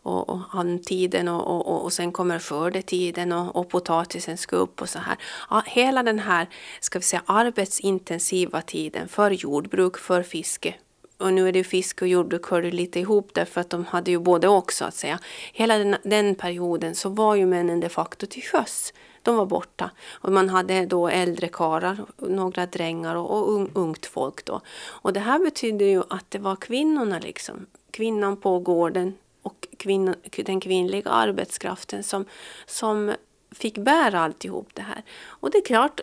och, 0.03 0.29
och 0.29 0.39
handtiden 0.39 1.27
och, 1.27 1.67
och, 1.67 1.83
och 1.83 1.93
sen 1.93 2.11
kommer 2.11 2.39
skördetiden 2.39 3.31
och, 3.31 3.55
och 3.55 3.69
potatisen 3.69 4.37
ska 4.37 4.55
upp 4.55 4.81
och 4.81 4.89
så 4.89 4.99
här. 4.99 5.17
Ja, 5.49 5.63
hela 5.65 6.03
den 6.03 6.19
här 6.19 6.47
ska 6.79 6.99
vi 6.99 7.05
säga, 7.05 7.23
arbetsintensiva 7.25 8.61
tiden 8.61 9.07
för 9.07 9.31
jordbruk, 9.31 9.97
för 9.97 10.23
fiske 10.23 10.75
och 11.21 11.33
nu 11.33 11.47
är 11.47 11.51
det 11.51 11.57
ju 11.57 11.63
fiske 11.63 12.05
och 12.05 12.09
jordbruk 12.09 12.47
hörde 12.47 12.71
lite 12.71 12.99
ihop 12.99 13.29
därför 13.33 13.61
att 13.61 13.69
de 13.69 13.85
hade 13.85 14.11
ju 14.11 14.19
både 14.19 14.47
och 14.47 14.71
så 14.71 14.85
att 14.85 14.95
säga. 14.95 15.19
Hela 15.53 15.77
den, 15.77 15.95
den 16.03 16.35
perioden 16.35 16.95
så 16.95 17.09
var 17.09 17.35
ju 17.35 17.45
männen 17.45 17.79
de 17.79 17.89
facto 17.89 18.25
till 18.25 18.43
sjöss. 18.43 18.93
De 19.23 19.35
var 19.35 19.45
borta. 19.45 19.91
Och 20.09 20.31
man 20.31 20.49
hade 20.49 20.85
då 20.85 21.07
äldre 21.07 21.47
karar, 21.47 22.05
några 22.17 22.65
drängar 22.65 23.15
och, 23.15 23.31
och 23.31 23.69
ungt 23.73 24.05
folk 24.05 24.45
då. 24.45 24.61
Och 24.87 25.13
det 25.13 25.19
här 25.19 25.39
betyder 25.39 25.85
ju 25.85 26.03
att 26.09 26.31
det 26.31 26.39
var 26.39 26.55
kvinnorna 26.55 27.19
liksom. 27.19 27.65
Kvinnan 27.91 28.37
på 28.37 28.59
gården, 28.59 29.13
och 29.41 29.67
kvinn, 29.77 30.15
den 30.45 30.59
kvinnliga 30.59 31.09
arbetskraften 31.09 32.03
som, 32.03 32.25
som 32.65 33.15
fick 33.51 33.77
bära 33.77 34.19
alltihop 34.19 34.69
det 34.73 34.81
här. 34.81 35.03
Och 35.23 35.51
det 35.51 35.57
är 35.57 35.65
klart, 35.65 35.99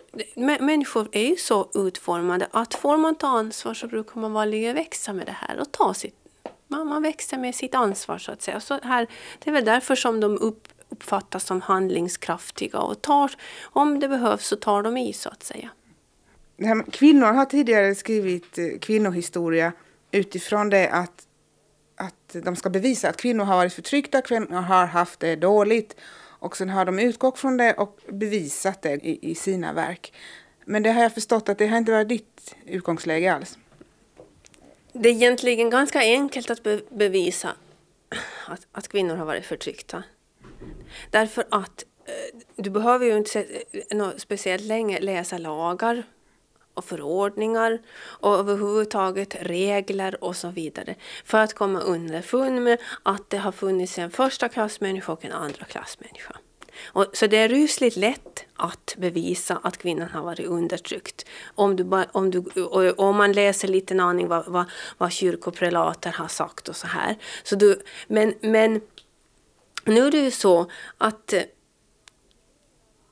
människor 0.59 1.09
är 1.11 1.29
ju 1.29 1.35
så 1.35 1.69
utformade 1.73 2.47
att 2.51 2.73
får 2.73 2.97
man 2.97 3.15
ta 3.15 3.27
ansvar 3.27 3.73
så 3.73 3.87
brukar 3.87 4.21
man 4.21 4.33
vanligen 4.33 4.75
växa 4.75 5.13
med 5.13 5.25
det 5.25 5.37
här 5.39 5.59
och 5.59 5.71
ta 5.71 5.93
sitt 5.93 6.15
man, 6.69 6.87
man 6.87 7.01
växer 7.01 7.37
med 7.37 7.55
sitt 7.55 7.75
ansvar 7.75 8.17
så 8.17 8.31
att 8.31 8.41
säga. 8.41 8.59
Så 8.59 8.79
här, 8.83 9.07
det 9.39 9.49
är 9.49 9.53
väl 9.53 9.65
därför 9.65 9.95
som 9.95 10.19
de 10.19 10.37
upp, 10.37 10.67
uppfattas 10.89 11.45
som 11.45 11.61
handlingskraftiga 11.61 12.79
och 12.79 13.01
tar, 13.01 13.31
om 13.61 13.99
det 13.99 14.07
behövs 14.07 14.47
så 14.47 14.55
tar 14.55 14.83
de 14.83 14.97
i 14.97 15.13
så 15.13 15.29
att 15.29 15.43
säga. 15.43 15.69
Kvinnor 16.91 17.25
har 17.25 17.45
tidigare 17.45 17.95
skrivit 17.95 18.57
eh, 18.57 18.79
kvinnohistoria 18.81 19.73
utifrån 20.11 20.69
det 20.69 20.89
att 20.89 21.27
de 22.33 22.55
ska 22.55 22.69
bevisa 22.69 23.09
att 23.09 23.17
kvinnor 23.17 23.43
har 23.43 23.55
varit 23.55 23.73
förtryckta, 23.73 24.21
kvinnor 24.21 24.61
har 24.61 24.85
haft 24.85 25.19
det 25.19 25.35
dåligt. 25.35 25.95
Och 26.39 26.57
sen 26.57 26.69
har 26.69 26.85
de 26.85 26.99
utgått 26.99 27.39
från 27.39 27.57
det 27.57 27.73
och 27.73 27.99
bevisat 28.09 28.81
det 28.81 28.93
i, 28.93 29.31
i 29.31 29.35
sina 29.35 29.73
verk. 29.73 30.13
Men 30.65 30.83
det 30.83 30.91
har 30.91 31.01
jag 31.01 31.13
förstått 31.13 31.49
att 31.49 31.57
det 31.57 31.67
har 31.67 31.77
inte 31.77 31.91
varit 31.91 32.09
ditt 32.09 32.55
utgångsläge 32.65 33.33
alls. 33.33 33.57
Det 34.93 35.09
är 35.09 35.13
egentligen 35.13 35.69
ganska 35.69 35.99
enkelt 35.99 36.49
att 36.49 36.63
be 36.63 36.81
bevisa 36.89 37.49
att, 38.47 38.67
att, 38.71 38.87
kvinnor 38.87 39.15
har 39.15 39.25
varit 39.25 39.45
förtryckta. 39.45 40.03
Därför 41.09 41.45
att 41.51 41.85
eh, 42.05 42.39
du 42.55 42.69
behöver 42.69 43.05
ju 43.05 43.17
inte 43.17 43.45
eh, 43.89 44.09
speciellt 44.17 44.63
länge 44.63 44.99
läsa 44.99 45.37
lagar 45.37 46.03
och 46.79 46.85
förordningar 46.85 47.79
och 47.97 48.35
överhuvudtaget 48.35 49.35
regler 49.41 50.23
och 50.23 50.35
så 50.35 50.49
vidare 50.49 50.95
för 51.25 51.37
att 51.37 51.53
komma 51.53 51.79
underfund 51.79 52.61
med 52.61 52.79
att 53.03 53.29
det 53.29 53.37
har 53.37 53.51
funnits 53.51 53.99
en 53.99 54.11
första 54.11 54.49
klassmänniska 54.49 55.11
och 55.11 55.25
en 55.25 55.31
andra 55.31 55.65
klassmänniska. 55.65 56.35
Och, 56.85 57.05
så 57.13 57.27
det 57.27 57.37
är 57.37 57.49
rysligt 57.49 57.95
lätt 57.95 58.45
att 58.55 58.95
bevisa 58.97 59.59
att 59.63 59.77
kvinnan 59.77 60.09
har 60.09 60.21
varit 60.21 60.47
undertryckt. 60.47 61.25
Om, 61.55 61.75
du, 61.75 62.05
om, 62.11 62.31
du, 62.31 62.43
om 62.91 63.15
man 63.15 63.31
läser 63.31 63.67
lite 63.67 63.93
en 63.93 63.99
aning 63.99 64.27
vad, 64.27 64.45
vad, 64.47 64.65
vad 64.97 65.11
kyrkoprelater 65.11 66.11
har 66.11 66.27
sagt 66.27 66.69
och 66.69 66.75
så 66.75 66.87
här. 66.87 67.15
Så 67.43 67.55
du, 67.55 67.81
men, 68.07 68.33
men 68.41 68.81
nu 69.85 70.07
är 70.07 70.11
det 70.11 70.17
ju 70.17 70.31
så 70.31 70.71
att 70.97 71.33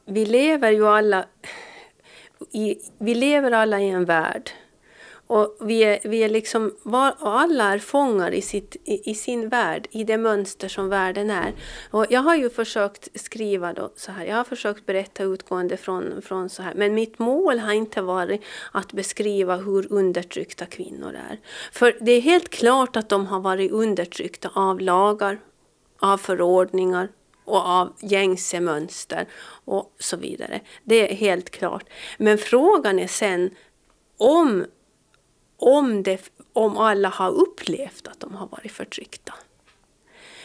vi 0.06 0.26
lever 0.26 0.72
ju 0.72 0.88
alla 0.88 1.26
i, 2.52 2.78
vi 2.98 3.16
lever 3.16 3.52
alla 3.52 3.80
i 3.80 3.90
en 3.90 4.06
värld. 4.06 4.52
Och 5.28 5.58
vi 5.60 5.84
är, 5.84 6.00
vi 6.04 6.24
är 6.24 6.30
liksom, 6.30 6.76
var, 6.84 7.16
alla 7.20 7.74
är 7.74 7.80
fångar 7.80 8.32
i, 8.32 8.42
sitt, 8.42 8.76
i, 8.84 9.12
i, 9.12 9.16
sin 9.16 9.50
värld, 9.50 9.88
i 9.92 10.04
det 10.04 10.18
mönster 10.18 10.68
som 10.68 10.90
världen 10.90 11.30
är. 11.30 11.54
Och 11.92 12.06
jag 12.10 12.22
har 12.22 12.36
ju 12.36 12.50
försökt 12.50 13.20
skriva 13.20 13.74
då 13.74 13.92
så 13.96 14.12
här, 14.12 14.26
jag 14.26 14.36
har 14.36 14.44
försökt 14.44 14.86
berätta 14.86 15.24
utgående 15.24 15.78
från, 15.78 16.22
från 16.22 16.50
så 16.50 16.64
här, 16.64 16.74
men 16.76 16.94
mitt 16.94 17.20
mål 17.20 17.60
har 17.60 17.74
inte 17.74 18.02
varit 18.02 18.42
att 18.72 18.94
beskriva 18.94 19.56
hur 19.56 19.94
undertryckta 19.94 20.66
kvinnor 20.66 21.14
är. 21.30 21.40
För 21.72 21.98
det 22.02 22.12
är 22.12 22.22
helt 22.22 22.50
klart 22.50 22.96
att 22.96 23.10
de 23.10 23.28
har 23.28 23.40
varit 23.40 23.72
undertryckta 23.72 24.50
av 24.54 24.80
lagar, 24.80 25.40
av 26.00 26.18
förordningar, 26.18 27.10
och 27.48 27.66
av 27.66 27.94
gängse 28.02 28.60
mönster 28.60 29.28
och 29.66 29.96
så 30.00 30.18
vidare. 30.18 30.62
Det 30.84 31.12
är 31.12 31.16
helt 31.16 31.50
klart. 31.50 31.86
Men 32.18 32.38
frågan 32.38 33.00
är 33.00 33.08
sen 33.08 33.50
om, 34.18 34.66
om, 35.58 36.04
det, 36.04 36.32
om 36.54 36.78
alla 36.78 37.10
har 37.10 37.32
upplevt 37.32 38.08
att 38.08 38.20
de 38.20 38.36
har 38.36 38.48
varit 38.48 38.72
förtryckta. 38.72 39.34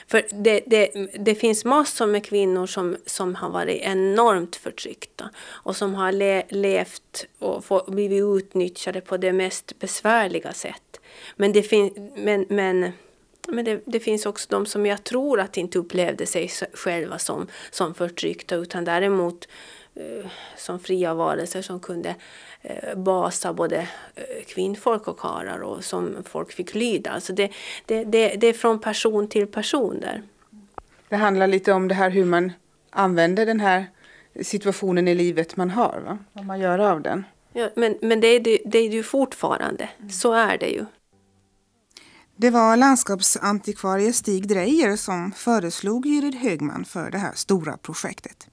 För 0.07 0.27
det, 0.31 0.63
det, 0.67 0.91
det, 1.19 1.35
finns 1.35 1.65
massor 1.65 2.07
med 2.07 2.25
kvinnor 2.25 2.67
som, 2.67 2.97
som 3.07 3.35
har 3.35 3.51
varit 3.51 3.83
enormt 3.83 4.57
förtryckta 4.57 5.31
och 5.39 5.77
som 5.77 5.95
har 5.95 6.13
le, 6.13 6.43
levt 6.49 7.27
och 7.39 7.65
få, 7.65 7.85
blivit 7.89 8.23
utnyttjade 8.23 9.01
på 9.01 9.17
det 9.17 9.33
mest 9.33 9.79
besvärliga 9.79 10.53
sätt. 10.53 11.01
Men, 11.37 11.53
det 11.53 11.63
fin, 11.63 12.13
men, 12.17 12.47
men 12.49 12.93
men 13.53 13.65
det, 13.65 13.83
det, 13.87 14.01
finns 14.01 14.27
också 14.27 14.47
de 14.51 14.67
som 14.67 14.87
jag 14.87 15.05
tror 15.05 15.41
att 15.41 15.57
inte 15.57 15.79
upplevde 15.79 16.27
sig 16.27 16.51
själva 16.75 17.19
som, 17.19 17.47
som 17.71 17.95
förtryckta 17.95 18.55
utan 18.55 18.85
däremot 18.85 19.49
eh, 19.95 20.27
som 20.57 20.81
fria 20.81 21.15
varelser 21.15 21.63
som 21.63 21.81
kunde 21.81 22.15
eh, 22.63 22.99
basa 22.99 23.53
både 23.53 23.77
eh, 24.15 24.45
kvinnfolk 24.47 25.09
och 25.09 25.19
karlar 25.19 25.59
och 25.59 25.85
som 25.85 26.17
folk 26.25 26.53
fick 26.53 26.75
lyda. 26.75 27.11
Alltså 27.11 27.33
det, 27.33 27.51
det, 27.87 28.05
det, 28.05 28.29
det 28.29 28.47
är 28.47 28.53
från 28.53 28.79
person 28.79 29.29
till 29.29 29.47
person 29.47 30.01
där. 30.01 30.23
Det 31.09 31.17
handlar 31.17 31.47
lite 31.47 31.73
om 31.73 31.89
det 31.89 31.95
här 31.95 32.11
hur 32.11 32.25
man 32.25 32.53
använder 32.91 33.47
den 33.47 33.61
här 33.61 33.87
situationen 34.41 35.09
i 35.09 35.15
livet 35.15 35.57
man 35.57 35.71
har, 35.71 36.03
va? 36.07 36.19
vad 36.33 36.45
man 36.45 36.61
gör 36.61 36.79
av 36.79 37.01
den. 37.01 37.25
Ja, 37.53 37.69
men 37.75 37.99
men 38.01 38.21
det, 38.21 38.27
är 38.27 38.41
det, 38.41 38.59
det 38.65 38.79
är 38.79 38.89
ju 38.89 39.03
fortfarande, 39.03 39.89
mm. 39.99 40.11
så 40.11 40.33
är 40.33 40.59
det 40.59 40.69
ju. 40.69 40.85
Det 42.43 42.51
var 42.51 42.77
landskapsantikvarie 42.77 44.13
Stig 44.13 44.49
Drejer 44.49 44.97
som 44.97 45.33
föreslog 45.33 46.07
Gyrid 46.07 46.35
Högman 46.35 46.85
för 46.85 47.11
det 47.11 47.19
här 47.19 47.33
stora 47.35 47.77
projektet. 47.77 48.47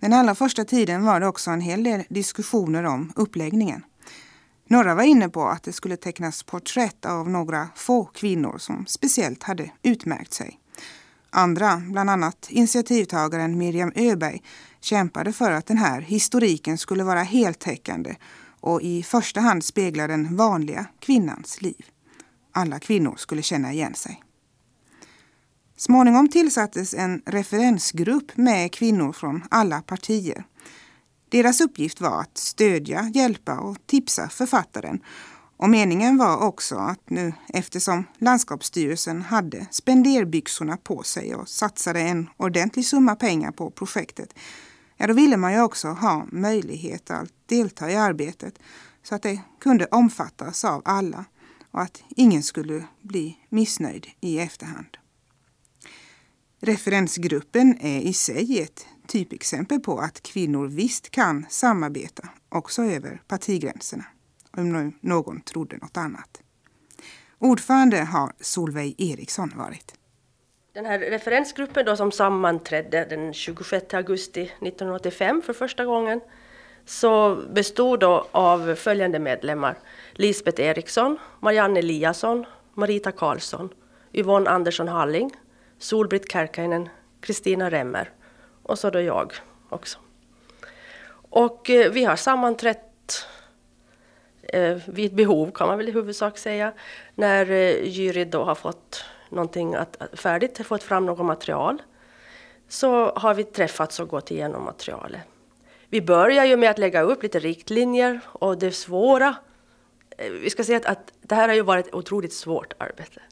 Den 0.00 0.12
allra 0.12 0.34
första 0.34 0.64
tiden 0.64 1.04
var 1.04 1.20
det 1.20 1.26
också 1.26 1.50
en 1.50 1.60
hel 1.60 1.82
del 1.84 2.04
diskussioner 2.08 2.84
om 2.84 3.12
uppläggningen. 3.16 3.84
Några 4.68 4.94
var 4.94 5.02
inne 5.02 5.28
på 5.28 5.48
att 5.48 5.62
det 5.62 5.72
skulle 5.72 5.96
tecknas 5.96 6.42
porträtt 6.42 7.04
av 7.04 7.30
några 7.30 7.68
få 7.74 8.04
kvinnor 8.04 8.58
som 8.58 8.86
speciellt 8.86 9.42
hade 9.42 9.70
utmärkt 9.82 10.32
sig. 10.32 10.60
Andra, 11.30 11.76
bland 11.76 12.10
annat 12.10 12.46
initiativtagaren 12.50 13.58
Miriam 13.58 13.92
Öberg, 13.94 14.42
kämpade 14.80 15.32
för 15.32 15.50
att 15.50 15.66
den 15.66 15.78
här 15.78 16.00
historiken 16.00 16.78
skulle 16.78 17.04
vara 17.04 17.22
heltäckande 17.22 18.16
och 18.60 18.82
i 18.82 19.02
första 19.02 19.40
hand 19.40 19.64
spegla 19.64 20.06
den 20.06 20.36
vanliga 20.36 20.86
kvinnans 21.00 21.62
liv. 21.62 21.84
Alla 22.52 22.78
kvinnor 22.78 23.14
skulle 23.16 23.42
känna 23.42 23.72
igen 23.72 23.94
sig. 23.94 24.22
Småningom 25.76 26.28
tillsattes 26.28 26.94
en 26.94 27.22
referensgrupp 27.26 28.36
med 28.36 28.72
kvinnor 28.72 29.12
från 29.12 29.42
alla 29.50 29.82
partier. 29.82 30.44
Deras 31.28 31.60
uppgift 31.60 32.00
var 32.00 32.20
att 32.20 32.38
stödja, 32.38 33.10
hjälpa 33.14 33.58
och 33.58 33.76
tipsa 33.86 34.28
författaren. 34.28 35.00
Och 35.56 35.70
meningen 35.70 36.16
var 36.16 36.36
också 36.36 36.76
att 36.76 37.10
nu 37.10 37.32
eftersom 37.48 38.04
landskapsstyrelsen 38.18 39.22
hade 39.22 39.66
spenderbyxorna 39.70 40.76
på 40.76 41.02
sig 41.02 41.34
och 41.34 41.48
satsade 41.48 42.00
en 42.00 42.28
ordentlig 42.36 42.86
summa 42.86 43.16
pengar 43.16 43.50
på 43.50 43.70
projektet, 43.70 44.34
ja 44.96 45.06
då 45.06 45.14
ville 45.14 45.36
man 45.36 45.52
ju 45.52 45.62
också 45.62 45.88
ha 45.88 46.26
möjlighet 46.32 47.10
att 47.10 47.30
delta 47.46 47.90
i 47.90 47.96
arbetet 47.96 48.58
så 49.02 49.14
att 49.14 49.22
det 49.22 49.40
kunde 49.60 49.86
omfattas 49.86 50.64
av 50.64 50.82
alla 50.84 51.24
och 51.70 51.80
att 51.80 52.02
ingen 52.08 52.42
skulle 52.42 52.84
bli 53.02 53.38
missnöjd 53.48 54.06
i 54.20 54.38
efterhand. 54.38 54.96
Referensgruppen 56.60 57.78
är 57.80 58.00
i 58.00 58.12
sig 58.12 58.62
ett 58.62 58.86
typexempel 59.06 59.80
på 59.80 59.98
att 59.98 60.22
kvinnor 60.22 60.66
visst 60.66 61.10
kan 61.10 61.46
samarbeta 61.48 62.28
också 62.48 62.82
över 62.82 63.22
partigränserna, 63.28 64.04
om 64.50 64.92
någon 65.00 65.40
trodde 65.40 65.76
något 65.76 65.96
annat. 65.96 66.42
Ordförande 67.38 67.98
har 67.98 68.32
Solveig 68.40 68.94
Eriksson 68.98 69.52
varit. 69.56 69.94
Den 70.72 70.84
här 70.84 70.98
referensgruppen 70.98 71.86
då 71.86 71.96
som 71.96 72.12
sammanträdde 72.12 73.04
den 73.04 73.32
26 73.34 73.94
augusti 73.94 74.42
1985 74.42 75.42
för 75.42 75.52
första 75.52 75.84
gången 75.84 76.20
så 76.90 77.34
bestod 77.34 78.00
då 78.00 78.26
av 78.30 78.74
följande 78.74 79.18
medlemmar. 79.18 79.78
Lisbeth 80.12 80.62
Eriksson, 80.62 81.18
Marianne 81.40 81.78
Eliasson, 81.78 82.46
Marita 82.74 83.12
Karlsson, 83.12 83.68
Yvonne 84.12 84.50
Andersson 84.50 84.88
Halling, 84.88 85.36
Solbritt 85.78 86.32
Kärkainen, 86.32 86.88
Kristina 87.20 87.70
Remmer 87.70 88.10
och 88.62 88.78
så 88.78 88.90
då 88.90 89.00
jag 89.00 89.32
också. 89.68 89.98
Och 91.12 91.70
eh, 91.70 91.90
vi 91.90 92.04
har 92.04 92.16
sammanträtt 92.16 93.26
eh, 94.42 94.78
vid 94.86 95.14
behov 95.14 95.50
kan 95.50 95.68
man 95.68 95.78
väl 95.78 95.88
i 95.88 95.92
huvudsak 95.92 96.38
säga, 96.38 96.72
när 97.14 97.50
eh, 97.50 97.88
juryn 97.88 98.30
då 98.30 98.44
har 98.44 98.54
fått 98.54 99.04
någonting 99.28 99.74
att, 99.74 100.02
färdigt, 100.12 100.66
fått 100.66 100.82
fram 100.82 101.06
något 101.06 101.26
material, 101.26 101.82
så 102.68 103.10
har 103.10 103.34
vi 103.34 103.44
träffats 103.44 104.00
och 104.00 104.08
gått 104.08 104.30
igenom 104.30 104.64
materialet. 104.64 105.29
Vi 105.92 106.02
börjar 106.02 106.44
ju 106.44 106.56
med 106.56 106.70
att 106.70 106.78
lägga 106.78 107.02
upp 107.02 107.22
lite 107.22 107.38
riktlinjer 107.38 108.20
och 108.26 108.58
det 108.58 108.72
svåra, 108.72 109.36
eh, 110.18 110.30
vi 110.30 110.50
ska 110.50 110.64
säga 110.64 110.76
att, 110.76 110.86
att 110.86 111.12
det 111.22 111.34
här 111.34 111.48
har 111.48 111.54
ju 111.54 111.62
varit 111.62 111.86
ett 111.86 111.94
otroligt 111.94 112.32
svårt 112.32 112.72
arbete. 112.78 113.22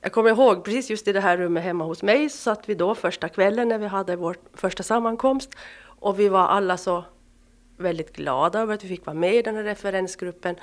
Jag 0.00 0.12
kommer 0.12 0.30
ihåg 0.30 0.64
precis 0.64 0.90
just 0.90 1.08
i 1.08 1.12
det 1.12 1.20
här 1.20 1.36
rummet 1.36 1.64
hemma 1.64 1.84
hos 1.84 2.02
mig 2.02 2.28
så 2.28 2.36
satt 2.36 2.68
vi 2.68 2.74
då 2.74 2.94
första 2.94 3.28
kvällen 3.28 3.68
när 3.68 3.78
vi 3.78 3.86
hade 3.86 4.16
vår 4.16 4.36
första 4.54 4.82
sammankomst 4.82 5.54
och 5.84 6.20
vi 6.20 6.28
var 6.28 6.46
alla 6.46 6.76
så 6.76 7.04
väldigt 7.76 8.16
glada 8.16 8.60
över 8.60 8.74
att 8.74 8.84
vi 8.84 8.88
fick 8.88 9.06
vara 9.06 9.14
med 9.16 9.34
i 9.34 9.42
den 9.42 9.56
här 9.56 9.62
referensgruppen. 9.62 10.56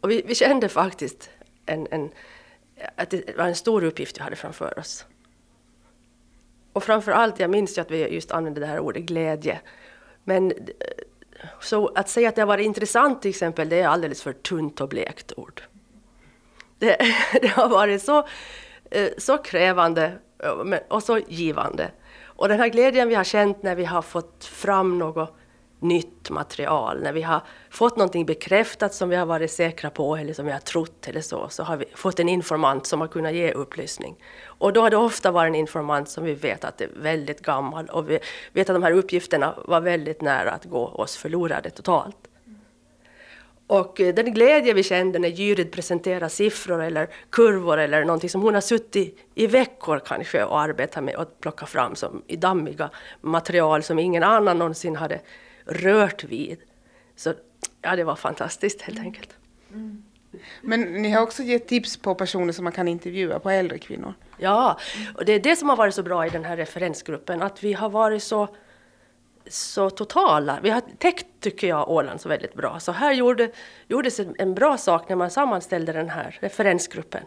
Och 0.00 0.10
vi, 0.10 0.22
vi 0.26 0.34
kände 0.34 0.68
faktiskt 0.68 1.30
en, 1.66 1.86
en, 1.90 2.10
att 2.96 3.10
det 3.10 3.36
var 3.36 3.44
en 3.44 3.54
stor 3.54 3.84
uppgift 3.84 4.18
vi 4.18 4.22
hade 4.22 4.36
framför 4.36 4.78
oss. 4.78 5.06
Och 6.72 6.84
framför 6.84 7.12
allt, 7.12 7.40
jag 7.40 7.50
minns 7.50 7.78
ju 7.78 7.82
att 7.82 7.90
vi 7.90 8.08
just 8.08 8.30
använde 8.30 8.60
det 8.60 8.66
här 8.66 8.78
ordet 8.78 9.02
glädje. 9.02 9.60
Men 10.24 10.50
eh, 10.50 10.56
så 11.60 11.88
att 11.94 12.08
säga 12.08 12.28
att 12.28 12.34
det 12.34 12.42
har 12.42 12.46
varit 12.46 12.66
intressant 12.66 13.22
till 13.22 13.28
exempel, 13.28 13.68
det 13.68 13.80
är 13.80 13.88
alldeles 13.88 14.22
för 14.22 14.32
tunt 14.32 14.80
och 14.80 14.88
blekt 14.88 15.32
ord. 15.36 15.62
Det, 16.78 16.96
det 17.42 17.48
har 17.48 17.68
varit 17.68 18.02
så 18.02 18.26
eh, 18.90 19.08
så 19.18 19.38
krävande 19.38 20.12
eh, 20.38 20.78
och 20.88 21.02
så 21.02 21.18
givande. 21.18 21.90
Och 22.24 22.48
den 22.48 22.58
här 22.58 22.68
glädjen 22.68 23.08
vi 23.08 23.14
har 23.14 23.24
känt 23.24 23.62
när 23.62 23.74
vi 23.74 23.84
har 23.84 24.02
fått 24.02 24.44
fram 24.44 24.98
något 24.98 25.36
nytt 25.84 26.30
material, 26.30 27.02
när 27.02 27.12
vi 27.12 27.22
har 27.22 27.40
fått 27.70 27.96
någonting 27.96 28.26
bekräftat 28.26 28.94
som 28.94 29.08
vi 29.08 29.16
har 29.16 29.26
varit 29.26 29.50
säkra 29.50 29.90
på 29.90 30.16
eller 30.16 30.32
som 30.32 30.46
vi 30.46 30.52
har 30.52 30.58
trott 30.58 31.08
eller 31.08 31.20
så, 31.20 31.48
så 31.48 31.62
har 31.62 31.76
vi 31.76 31.84
fått 31.94 32.20
en 32.20 32.28
informant 32.28 32.86
som 32.86 33.00
har 33.00 33.08
kunnat 33.08 33.34
ge 33.34 33.52
upplysning. 33.52 34.16
Och 34.44 34.72
då 34.72 34.80
har 34.80 34.90
det 34.90 34.96
ofta 34.96 35.30
varit 35.30 35.48
en 35.48 35.54
informant 35.54 36.08
som 36.08 36.24
vi 36.24 36.34
vet 36.34 36.64
att 36.64 36.80
är 36.80 36.90
väldigt 36.96 37.40
gammal 37.40 37.86
och 37.86 38.10
vi 38.10 38.18
vet 38.52 38.70
att 38.70 38.76
de 38.76 38.82
här 38.82 38.92
uppgifterna 38.92 39.54
var 39.64 39.80
väldigt 39.80 40.22
nära 40.22 40.50
att 40.50 40.64
gå 40.64 40.86
oss 40.86 41.16
förlorade 41.16 41.70
totalt. 41.70 42.16
Och 43.66 44.00
eh, 44.00 44.14
den 44.14 44.34
glädje 44.34 44.74
vi 44.74 44.82
kände 44.82 45.18
när 45.18 45.28
Jyrid 45.28 45.72
presenterade 45.72 46.28
siffror 46.28 46.82
eller 46.82 47.08
kurvor 47.30 47.78
eller 47.78 48.04
någonting 48.04 48.30
som 48.30 48.42
hon 48.42 48.54
har 48.54 48.60
suttit 48.60 49.18
i 49.34 49.46
veckor 49.46 50.00
kanske 50.06 50.44
och 50.44 50.60
arbetat 50.60 51.04
med 51.04 51.16
och 51.16 51.40
plockat 51.40 51.68
fram 51.68 51.94
som 51.94 52.22
i 52.26 52.36
dammiga 52.36 52.90
material 53.20 53.82
som 53.82 53.98
ingen 53.98 54.22
annan 54.22 54.58
någonsin 54.58 54.96
hade 54.96 55.20
rört 55.66 56.24
vid. 56.24 56.58
Så 57.16 57.34
ja, 57.82 57.96
det 57.96 58.04
var 58.04 58.16
fantastiskt 58.16 58.82
helt 58.82 58.98
mm. 58.98 59.06
enkelt. 59.06 59.36
Mm. 59.72 60.02
Men 60.62 60.80
ni 60.80 61.10
har 61.10 61.22
också 61.22 61.42
gett 61.42 61.68
tips 61.68 61.96
på 61.96 62.14
personer 62.14 62.52
som 62.52 62.64
man 62.64 62.72
kan 62.72 62.88
intervjua, 62.88 63.38
på 63.38 63.50
äldre 63.50 63.78
kvinnor? 63.78 64.14
Ja, 64.38 64.78
och 65.14 65.24
det 65.24 65.32
är 65.32 65.40
det 65.40 65.56
som 65.56 65.68
har 65.68 65.76
varit 65.76 65.94
så 65.94 66.02
bra 66.02 66.26
i 66.26 66.30
den 66.30 66.44
här 66.44 66.56
referensgruppen, 66.56 67.42
att 67.42 67.62
vi 67.62 67.72
har 67.72 67.90
varit 67.90 68.22
så 68.22 68.56
så 69.46 69.90
totala. 69.90 70.58
Vi 70.62 70.70
har 70.70 70.82
täckt, 70.98 71.26
tycker 71.40 71.68
jag, 71.68 71.90
Åland 71.90 72.20
så 72.20 72.28
väldigt 72.28 72.54
bra. 72.54 72.80
Så 72.80 72.92
här 72.92 73.12
gjorde, 73.12 73.50
gjordes 73.88 74.20
en 74.38 74.54
bra 74.54 74.76
sak 74.76 75.08
när 75.08 75.16
man 75.16 75.30
sammanställde 75.30 75.92
den 75.92 76.08
här 76.08 76.38
referensgruppen. 76.40 77.22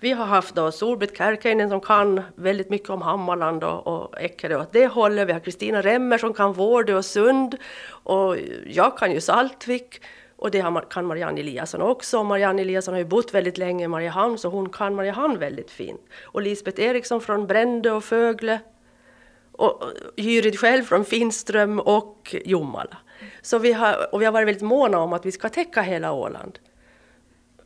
Vi 0.00 0.12
har 0.12 0.26
haft 0.26 0.54
då 0.54 0.72
Solbritt 0.72 1.18
Kärkäinen 1.18 1.70
som 1.70 1.80
kan 1.80 2.20
väldigt 2.34 2.70
mycket 2.70 2.90
om 2.90 3.02
Hammarland 3.02 3.64
och, 3.64 3.86
och 3.86 4.20
Eckerö 4.20 4.60
åt 4.60 4.72
det 4.72 4.86
hållet. 4.86 5.28
Vi 5.28 5.32
har 5.32 5.40
Kristina 5.40 5.82
Remmer 5.82 6.18
som 6.18 6.34
kan 6.34 6.52
Vårdö 6.52 6.94
och 6.94 7.04
Sund. 7.04 7.56
Och 7.88 8.36
jag 8.66 8.98
kan 8.98 9.12
ju 9.12 9.20
Saltvik. 9.20 10.00
Och 10.36 10.50
det 10.50 10.64
kan 10.90 11.06
Marianne 11.06 11.40
Eliasson 11.40 11.82
också. 11.82 12.24
Marianne 12.24 12.62
Eliasson 12.62 12.94
har 12.94 12.98
ju 12.98 13.04
bott 13.04 13.34
väldigt 13.34 13.58
länge 13.58 13.84
i 13.84 13.88
Mariehamn 13.88 14.38
så 14.38 14.48
hon 14.48 14.68
kan 14.68 14.94
Mariehamn 14.94 15.38
väldigt 15.38 15.70
fint. 15.70 16.00
Och 16.22 16.42
Lisbeth 16.42 16.80
Eriksson 16.80 17.20
från 17.20 17.46
Brändö 17.46 17.90
och 17.90 18.04
Fögle 18.04 18.60
och 19.52 19.82
Jyrid 20.16 20.58
själv 20.58 20.82
från 20.82 21.04
Finström 21.04 21.80
och 21.80 22.34
Jomala. 22.44 22.96
Så 23.42 23.58
vi 23.58 23.72
har, 23.72 24.14
och 24.14 24.20
vi 24.20 24.24
har 24.24 24.32
varit 24.32 24.48
väldigt 24.48 24.62
måna 24.62 24.98
om 24.98 25.12
att 25.12 25.26
vi 25.26 25.32
ska 25.32 25.48
täcka 25.48 25.82
hela 25.82 26.12
Åland. 26.12 26.58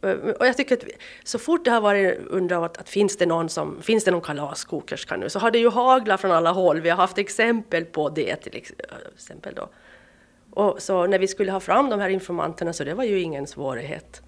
Eh, 0.03 0.11
och 0.11 0.47
jag 0.47 0.57
tycker 0.57 0.77
att 0.77 0.85
så 1.25 1.39
fort 1.39 1.65
det 1.65 1.71
har 1.71 1.81
varit 1.81 2.19
undrat 2.19 2.77
att 2.77 2.89
finns 2.89 3.17
det 3.17 3.27
någon 3.27 3.49
som, 3.49 3.83
finns 3.83 4.05
det 4.05 4.11
någon 4.11 4.21
kalaskokerska 4.21 5.17
nu, 5.17 5.29
så 5.29 5.39
har 5.39 5.51
det 5.51 5.59
ju 5.59 5.71
haglat 5.71 6.21
från 6.21 6.33
alla 6.33 6.51
håll. 6.51 6.81
Vi 6.81 6.91
har 6.91 6.97
haft 6.97 7.19
exempel 7.19 7.85
på 7.85 8.09
det 8.09 8.37
till 8.37 8.57
eh, 8.57 8.97
exempel 9.15 9.55
då. 9.55 9.69
Och 10.51 10.83
så 10.83 11.07
när 11.07 11.19
vi 11.19 11.29
skulle 11.29 11.53
ha 11.53 11.61
fram 11.61 11.91
de 11.91 12.01
här 12.01 12.09
informanterna 12.09 12.73
så 12.73 12.85
det 12.85 12.95
var 12.95 13.05
ju 13.05 13.21
ingen 13.21 13.47
svårighet. 13.47 14.23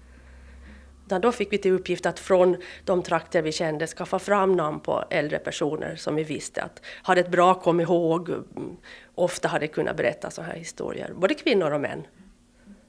Utan 1.05 1.21
då 1.21 1.31
fick 1.31 1.53
vi 1.53 1.57
till 1.57 1.71
uppgift 1.71 2.05
att 2.05 2.19
från 2.19 2.57
de 2.83 3.03
trakter 3.03 3.41
vi 3.41 3.51
kände 3.51 3.87
skaffa 3.87 4.19
fram 4.19 4.55
namn 4.55 4.79
på 4.79 5.03
äldre 5.09 5.39
personer 5.39 5.95
som 5.95 6.15
vi 6.15 6.23
visste 6.23 6.61
att 6.61 6.81
hade 6.85 7.21
ett 7.21 7.31
bra 7.31 7.53
kom 7.53 7.79
ihåg, 7.79 8.29
mm, 8.29 8.77
ofta 9.15 9.47
hade 9.47 9.67
kunnat 9.67 9.97
berätta 9.97 10.31
sådana 10.31 10.51
här 10.51 10.59
historier. 10.59 11.13
Både 11.15 11.33
kvinnor 11.33 11.71
och 11.71 11.81
män 11.81 12.07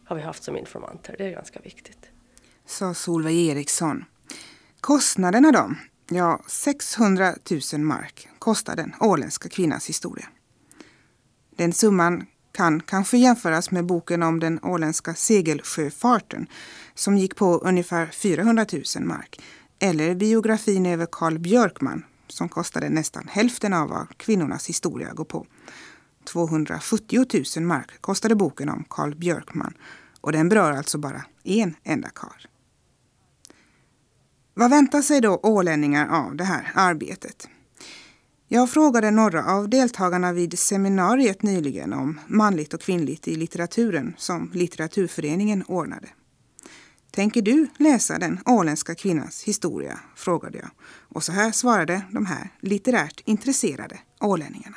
har 0.04 0.16
vi 0.16 0.22
haft 0.22 0.42
som 0.42 0.56
informanter, 0.56 1.14
det 1.18 1.24
är 1.24 1.30
ganska 1.30 1.60
viktigt. 1.60 2.10
Sa 2.66 2.94
Solveig 2.94 3.48
Eriksson. 3.48 4.04
Kostnaderna 4.80 5.52
då? 5.52 5.74
Ja, 6.08 6.42
600 6.46 7.34
000 7.72 7.80
mark 7.80 8.28
kostar 8.38 8.76
den 8.76 8.94
åländska 9.00 9.48
kvinnans 9.48 9.88
historia. 9.88 10.28
Den 11.56 11.72
summan 11.72 12.26
kan 12.52 12.80
kanske 12.80 13.18
jämföras 13.18 13.70
med 13.70 13.86
boken 13.86 14.22
om 14.22 14.40
den 14.40 14.64
åländska 14.64 15.14
segelsjöfarten 15.14 16.46
som 16.94 17.18
gick 17.18 17.36
på 17.36 17.58
ungefär 17.58 18.06
400 18.06 18.66
000 18.96 19.04
mark 19.04 19.40
eller 19.78 20.14
biografin 20.14 20.86
över 20.86 21.06
Carl 21.12 21.38
Björkman 21.38 22.04
som 22.28 22.48
kostade 22.48 22.88
nästan 22.88 23.28
hälften 23.30 23.72
av 23.72 23.88
vad 23.88 24.18
kvinnornas 24.18 24.68
historia 24.68 25.12
går 25.12 25.24
på. 25.24 25.46
270 26.24 27.24
000 27.56 27.66
mark 27.66 28.00
kostade 28.00 28.34
boken 28.34 28.68
om 28.68 28.84
Carl 28.90 29.14
Björkman 29.14 29.74
och 30.20 30.32
den 30.32 30.48
berör 30.48 30.72
alltså 30.72 30.98
bara 30.98 31.24
en 31.44 31.76
enda 31.84 32.08
karl. 32.08 32.55
Vad 34.58 34.70
väntar 34.70 35.02
sig 35.02 35.20
då 35.20 35.40
ålänningar 35.42 36.08
av 36.08 36.36
det 36.36 36.44
här 36.44 36.70
arbetet? 36.74 37.48
Jag 38.48 38.70
frågade 38.70 39.10
några 39.10 39.44
av 39.44 39.68
deltagarna 39.68 40.32
vid 40.32 40.58
seminariet 40.58 41.42
nyligen 41.42 41.92
om 41.92 42.20
manligt 42.26 42.74
och 42.74 42.80
kvinnligt 42.80 43.28
i 43.28 43.34
litteraturen 43.34 44.14
som 44.18 44.50
Litteraturföreningen 44.54 45.64
ordnade. 45.68 46.08
Tänker 47.10 47.42
du 47.42 47.66
läsa 47.78 48.18
den 48.18 48.38
åländska 48.46 48.94
kvinnans 48.94 49.42
historia? 49.44 49.98
frågade 50.14 50.58
jag. 50.58 50.70
Och 51.08 51.22
så 51.22 51.32
här 51.32 51.52
svarade 51.52 52.02
de 52.10 52.26
här 52.26 52.50
litterärt 52.60 53.20
intresserade 53.24 53.98
ålänningarna. 54.20 54.76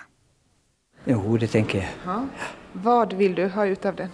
Jo, 1.05 1.37
det 1.37 1.47
tänker 1.47 1.77
jag. 1.77 1.87
Ja. 2.05 2.27
Vad 2.73 3.13
vill 3.13 3.35
du 3.35 3.47
ha 3.47 3.65
ut 3.65 3.85
av 3.85 3.95
den? 3.95 4.09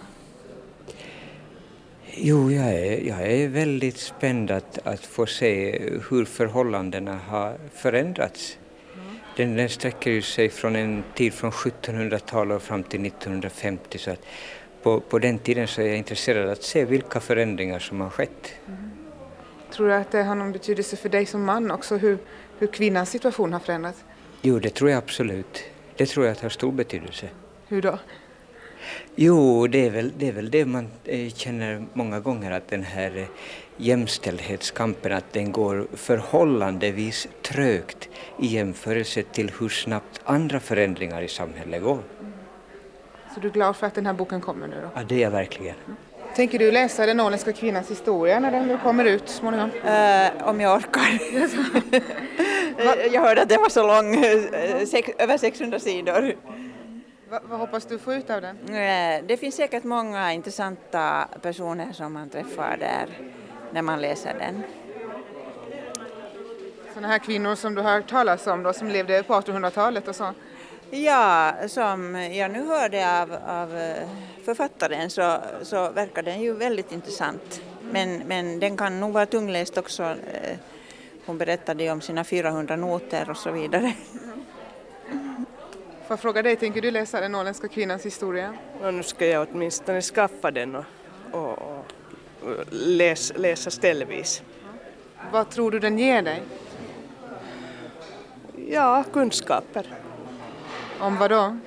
Jo, 2.18 2.50
jag 2.50 2.66
är, 2.66 3.00
jag 3.00 3.32
är 3.32 3.48
väldigt 3.48 3.96
spänd 3.96 4.50
att, 4.50 4.86
att 4.86 5.00
få 5.00 5.26
se 5.26 5.78
hur 6.10 6.24
förhållandena 6.24 7.18
har 7.28 7.56
förändrats. 7.74 8.58
Den, 9.36 9.56
den 9.56 9.68
sträcker 9.68 10.20
sig 10.20 10.48
från 10.48 10.76
en 10.76 11.04
tid 11.14 11.34
från 11.34 11.50
1700-talet 11.50 12.62
fram 12.62 12.82
till 12.82 13.06
1950 13.06 13.98
så 13.98 14.10
att 14.10 14.20
på, 14.82 15.00
på 15.00 15.18
den 15.18 15.38
tiden 15.38 15.68
så 15.68 15.82
är 15.82 15.86
jag 15.86 15.96
intresserad 15.96 16.48
att 16.48 16.62
se 16.62 16.84
vilka 16.84 17.20
förändringar 17.20 17.78
som 17.78 18.00
har 18.00 18.10
skett. 18.10 18.52
Mm. 18.66 18.90
Tror 19.72 19.88
du 19.88 19.94
att 19.94 20.12
det 20.12 20.22
har 20.22 20.34
någon 20.34 20.52
betydelse 20.52 20.96
för 20.96 21.08
dig 21.08 21.26
som 21.26 21.44
man 21.44 21.70
också 21.70 21.96
hur, 21.96 22.18
hur 22.58 22.66
kvinnans 22.66 23.10
situation 23.10 23.52
har 23.52 23.60
förändrats? 23.60 24.04
Jo, 24.42 24.58
det 24.58 24.74
tror 24.74 24.90
jag 24.90 24.98
absolut. 24.98 25.64
Det 25.96 26.06
tror 26.06 26.26
jag 26.26 26.32
att 26.32 26.40
har 26.40 26.48
stor 26.48 26.72
betydelse. 26.72 27.28
Hur 27.68 27.82
då? 27.82 27.98
Jo, 29.14 29.66
det 29.66 29.86
är 29.86 29.90
väl 29.90 30.12
det, 30.18 30.28
är 30.28 30.32
väl 30.32 30.50
det 30.50 30.64
man 30.64 30.88
eh, 31.04 31.32
känner 31.32 31.84
många 31.92 32.20
gånger 32.20 32.50
att 32.50 32.68
den 32.68 32.82
här 32.82 33.16
eh, 33.16 33.24
jämställdhetskampen 33.76 35.12
att 35.12 35.32
den 35.32 35.52
går 35.52 35.86
förhållandevis 35.94 37.28
trögt 37.42 38.08
i 38.38 38.46
jämförelse 38.46 39.22
till 39.22 39.50
hur 39.60 39.68
snabbt 39.68 40.20
andra 40.24 40.60
förändringar 40.60 41.22
i 41.22 41.28
samhället 41.28 41.82
går. 41.82 41.98
Så 43.34 43.40
du 43.40 43.48
är 43.48 43.52
glad 43.52 43.76
för 43.76 43.86
att 43.86 43.94
den 43.94 44.06
här 44.06 44.12
boken 44.12 44.40
kommer 44.40 44.66
nu 44.66 44.76
då? 44.82 44.88
Ja, 44.94 45.00
det 45.08 45.14
är 45.14 45.20
jag 45.20 45.30
verkligen. 45.30 45.74
Tänker 46.36 46.58
du 46.58 46.70
läsa 46.70 47.06
Den 47.06 47.20
åländska 47.20 47.52
kvinnans 47.52 47.90
historia 47.90 48.40
när 48.40 48.50
den 48.50 48.78
kommer 48.78 49.04
ut 49.04 49.28
småningom? 49.28 49.70
Uh, 49.70 50.48
om 50.48 50.60
jag 50.60 50.76
orkar. 50.76 51.20
jag 53.12 53.20
hörde 53.20 53.42
att 53.42 53.48
den 53.48 53.60
var 53.60 53.68
så 53.68 53.86
lång, 53.86 54.16
sex, 54.86 55.10
över 55.18 55.38
600 55.38 55.78
sidor. 55.78 56.34
Va, 57.36 57.42
vad 57.48 57.60
hoppas 57.60 57.84
du 57.86 57.98
få 57.98 58.14
ut 58.14 58.30
av 58.30 58.40
den? 58.40 58.56
Uh, 58.56 59.26
det 59.26 59.36
finns 59.40 59.54
säkert 59.54 59.84
många 59.84 60.32
intressanta 60.32 61.28
personer 61.42 61.92
som 61.92 62.12
man 62.12 62.30
träffar 62.30 62.76
där 62.76 63.06
när 63.72 63.82
man 63.82 64.00
läser 64.00 64.34
den. 64.38 64.62
Sådana 66.88 67.08
här 67.08 67.18
kvinnor 67.18 67.54
som 67.54 67.74
du 67.74 67.82
har 67.82 67.92
hört 67.92 68.08
talas 68.08 68.46
om 68.46 68.62
då, 68.62 68.72
som 68.72 68.88
levde 68.88 69.22
på 69.22 69.34
1800-talet 69.34 70.08
och 70.08 70.16
så? 70.16 70.34
Ja, 70.90 71.54
som 71.68 72.14
jag 72.14 72.50
nu 72.50 72.66
hörde 72.66 73.22
av, 73.22 73.32
av 73.46 73.76
eh, 73.76 74.08
författaren 74.44 75.10
så, 75.10 75.38
så 75.62 75.90
verkar 75.90 76.22
den 76.22 76.40
ju 76.40 76.52
väldigt 76.52 76.92
intressant. 76.92 77.60
Men, 77.80 78.18
men 78.18 78.60
den 78.60 78.76
kan 78.76 79.00
nog 79.00 79.12
vara 79.12 79.26
tungläst 79.26 79.78
också. 79.78 80.02
Eh, 80.02 80.56
hon 81.26 81.38
berättade 81.38 81.84
ju 81.84 81.90
om 81.90 82.00
sina 82.00 82.24
400 82.24 82.76
noter 82.76 83.30
och 83.30 83.36
så 83.36 83.50
vidare. 83.50 83.92
Får 86.06 86.12
jag 86.12 86.20
fråga 86.20 86.42
dig, 86.42 86.56
tänker 86.56 86.82
du 86.82 86.90
läsa 86.90 87.20
den 87.20 87.34
åländska 87.34 87.68
kvinnans 87.68 88.06
historia? 88.06 88.54
Ja, 88.82 88.90
nu 88.90 89.02
ska 89.02 89.26
jag 89.26 89.48
åtminstone 89.52 90.02
skaffa 90.02 90.50
den 90.50 90.76
och, 90.76 90.84
och, 91.30 91.58
och 92.42 92.64
läs, 92.70 93.32
läsa 93.36 93.70
ställvis. 93.70 94.42
Vad 95.32 95.50
tror 95.50 95.70
du 95.70 95.78
den 95.78 95.98
ger 95.98 96.22
dig? 96.22 96.42
Ja, 98.68 99.04
kunskaper. 99.12 99.86
Om 100.98 101.16
vad 101.16 101.30
då? 101.30 101.58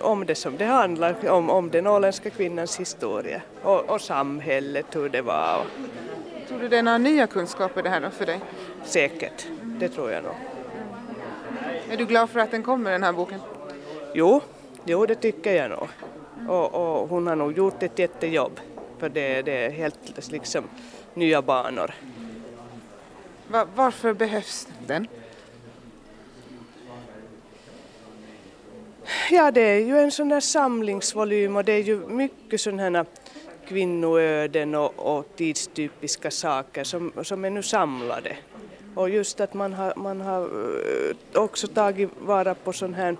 Om 0.00 0.26
det 0.26 0.34
som 0.34 0.56
det 0.56 0.64
handlar 0.64 1.28
om, 1.28 1.50
om 1.50 1.70
den 1.70 1.86
åländska 1.86 2.30
kvinnans 2.30 2.80
historia 2.80 3.42
och, 3.62 3.90
och 3.90 4.00
samhället, 4.00 4.86
hur 4.96 5.08
det 5.08 5.22
var. 5.22 5.64
Tror 6.48 6.58
du 6.58 6.68
det 6.68 6.78
är 6.78 6.82
några 6.82 6.98
nya 6.98 7.26
kunskaper 7.26 7.82
det 7.82 7.88
här 7.88 8.00
då 8.00 8.10
för 8.10 8.26
dig? 8.26 8.40
Säkert, 8.84 9.46
det 9.62 9.88
tror 9.88 10.10
jag 10.10 10.24
nog. 10.24 10.34
Är 11.90 11.96
du 11.96 12.06
glad 12.06 12.30
för 12.30 12.40
att 12.40 12.50
den 12.50 12.62
kommer 12.62 12.92
den 12.92 13.02
här 13.02 13.12
boken? 13.12 13.40
Jo, 14.14 14.40
jo 14.84 15.06
det 15.06 15.14
tycker 15.14 15.54
jag 15.54 15.70
nog. 15.70 15.88
Och, 16.48 16.74
och 16.74 17.08
hon 17.08 17.26
har 17.26 17.36
nog 17.36 17.58
gjort 17.58 17.82
ett 17.82 17.98
jättejobb 17.98 18.60
för 18.98 19.08
det, 19.08 19.42
det 19.42 19.52
är 19.52 19.70
helt 19.70 20.30
liksom 20.30 20.64
nya 21.14 21.42
banor. 21.42 21.94
Va, 23.48 23.66
varför 23.74 24.12
behövs 24.12 24.68
den? 24.86 25.08
Ja, 29.30 29.50
det 29.50 29.60
är 29.60 29.78
ju 29.78 29.98
en 29.98 30.10
sån 30.10 30.28
där 30.28 30.40
samlingsvolym 30.40 31.56
och 31.56 31.64
det 31.64 31.72
är 31.72 31.82
ju 31.82 31.96
mycket 32.08 32.60
sådana 32.60 32.98
här 32.98 33.06
kvinnoöden 33.68 34.74
och, 34.74 35.16
och 35.16 35.36
tidstypiska 35.36 36.30
saker 36.30 36.84
som, 36.84 37.12
som 37.22 37.44
är 37.44 37.50
nu 37.50 37.62
samlade. 37.62 38.36
Och 38.96 39.10
just 39.10 39.40
att 39.40 39.54
man 39.54 39.72
har, 39.72 39.92
man 39.96 40.20
har 40.20 40.42
eh, 40.42 41.42
också 41.42 41.66
tagit 41.66 42.10
vara 42.18 42.54
på 42.54 42.72
sån 42.72 42.94
här 42.94 43.16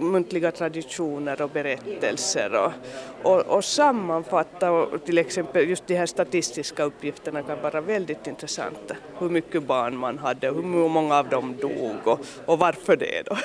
muntliga 0.00 0.50
traditioner 0.50 1.42
och 1.42 1.50
berättelser 1.50 2.54
och, 2.54 2.72
och, 3.22 3.40
och 3.40 3.64
sammanfatta 3.64 4.70
och 4.70 5.04
till 5.04 5.18
exempel 5.18 5.68
just 5.68 5.86
de 5.86 5.96
här 5.96 6.06
statistiska 6.06 6.82
uppgifterna 6.82 7.42
kan 7.42 7.62
vara 7.62 7.80
väldigt 7.80 8.26
intressanta. 8.26 8.96
Hur 9.18 9.28
mycket 9.28 9.62
barn 9.62 9.96
man 9.96 10.18
hade 10.18 10.50
och 10.50 10.56
hur 10.56 10.88
många 10.88 11.18
av 11.18 11.28
dem 11.28 11.56
dog 11.60 11.96
och, 12.04 12.20
och 12.46 12.58
varför 12.58 12.96
det 12.96 13.22
då. 13.26 13.36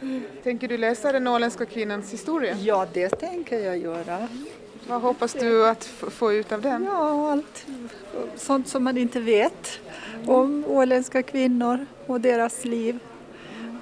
Tänker 0.42 0.68
du 0.68 0.76
läsa 0.76 1.12
den 1.12 1.26
åländska 1.26 1.66
kvinnans 1.66 2.12
historia? 2.12 2.56
Ja, 2.60 2.86
det 2.92 3.08
tänker 3.08 3.58
jag 3.58 3.78
göra. 3.78 4.28
Vad 4.90 5.02
hoppas 5.02 5.32
du 5.32 5.68
att 5.68 5.84
få 5.84 6.32
ut 6.32 6.52
av 6.52 6.62
den? 6.62 6.84
Ja, 6.84 7.30
allt 7.32 7.66
sånt 8.36 8.68
som 8.68 8.84
man 8.84 8.96
inte 8.96 9.20
vet 9.20 9.80
om 10.26 10.64
åländska 10.68 11.22
kvinnor 11.22 11.86
och 12.06 12.20
deras 12.20 12.64
liv. 12.64 12.98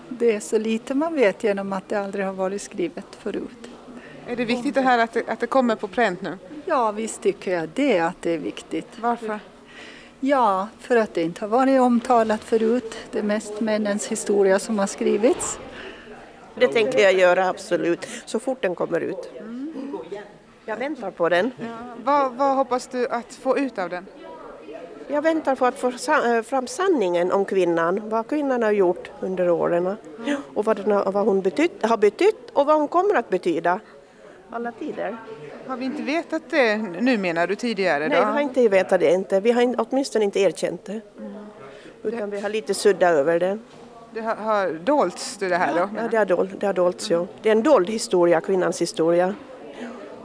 Det 0.08 0.34
är 0.34 0.40
så 0.40 0.58
lite 0.58 0.94
man 0.94 1.14
vet 1.14 1.44
genom 1.44 1.72
att 1.72 1.88
det 1.88 1.96
aldrig 1.96 2.26
har 2.26 2.32
varit 2.32 2.62
skrivet 2.62 3.06
förut. 3.20 3.68
Är 4.26 4.36
det 4.36 4.44
viktigt 4.44 4.74
det 4.74 4.80
här 4.80 4.98
att 4.98 5.12
det, 5.12 5.28
att 5.28 5.40
det 5.40 5.46
kommer 5.46 5.76
på 5.76 5.88
pränt 5.88 6.22
nu? 6.22 6.38
Ja, 6.64 6.92
visst 6.92 7.22
tycker 7.22 7.52
jag 7.52 7.68
det, 7.74 7.98
att 7.98 8.22
det 8.22 8.30
är 8.30 8.38
viktigt. 8.38 8.88
Varför? 9.00 9.40
Ja, 10.20 10.68
för 10.80 10.96
att 10.96 11.14
det 11.14 11.22
inte 11.22 11.40
har 11.40 11.48
varit 11.48 11.80
omtalat 11.80 12.44
förut. 12.44 12.96
Det 13.10 13.18
är 13.18 13.22
mest 13.22 13.60
männens 13.60 14.06
historia 14.06 14.58
som 14.58 14.78
har 14.78 14.86
skrivits. 14.86 15.58
Det 16.54 16.68
tänker 16.68 16.98
jag 16.98 17.12
göra 17.12 17.48
absolut, 17.48 18.08
så 18.26 18.40
fort 18.40 18.62
den 18.62 18.74
kommer 18.74 19.00
ut. 19.00 19.30
Jag 20.68 20.76
väntar 20.76 21.10
på 21.10 21.28
den. 21.28 21.50
Ja. 21.58 21.66
Vad, 22.04 22.32
vad 22.32 22.56
hoppas 22.56 22.86
du 22.86 23.08
att 23.08 23.34
få 23.34 23.58
ut 23.58 23.78
av 23.78 23.90
den? 23.90 24.06
Jag 25.08 25.22
väntar 25.22 25.54
på 25.54 25.66
att 25.66 25.78
få 25.78 25.88
eh, 25.88 26.42
fram 26.42 26.66
sanningen 26.66 27.32
om 27.32 27.44
kvinnan, 27.44 28.08
vad 28.08 28.26
kvinnan 28.26 28.62
har 28.62 28.70
gjort 28.70 29.10
under 29.20 29.50
åren 29.50 29.96
och 30.54 30.64
vad, 30.64 30.76
den 30.76 31.12
vad 31.12 31.26
hon 31.26 31.40
betytt, 31.40 31.86
har 31.86 31.96
betytt 31.96 32.50
och 32.52 32.66
vad 32.66 32.76
hon 32.76 32.88
kommer 32.88 33.14
att 33.14 33.28
betyda 33.28 33.80
alla 34.50 34.72
tider. 34.72 35.16
Har 35.66 35.76
vi 35.76 35.84
inte 35.84 36.02
vetat 36.02 36.42
det 36.50 36.76
nu 36.76 37.18
menar 37.18 37.46
du 37.46 37.54
tidigare? 37.54 38.04
Då? 38.04 38.08
Nej, 38.08 38.20
vi 38.20 38.32
har 38.32 38.40
inte 38.40 38.68
vetat 38.68 39.00
det 39.00 39.12
inte. 39.12 39.40
Vi 39.40 39.52
har 39.52 39.74
åtminstone 39.78 40.24
inte 40.24 40.40
erkänt 40.40 40.84
det. 40.84 41.00
Mm. 41.18 41.32
Utan 42.02 42.30
vi 42.30 42.40
har 42.40 42.48
lite 42.48 42.74
suddat 42.74 43.10
över 43.10 43.40
det. 43.40 43.58
Det 44.14 44.20
har, 44.20 44.34
har 44.34 44.72
dolts 44.72 45.36
det 45.36 45.56
här 45.56 45.74
då? 45.74 45.88
Ja, 45.96 46.08
det 46.10 46.16
har, 46.16 46.24
dol, 46.24 46.50
det 46.60 46.66
har 46.66 46.74
dolts, 46.74 47.10
ja. 47.10 47.26
Det 47.42 47.48
är 47.48 47.52
en 47.52 47.62
dold 47.62 47.90
historia, 47.90 48.40
kvinnans 48.40 48.80
historia. 48.80 49.34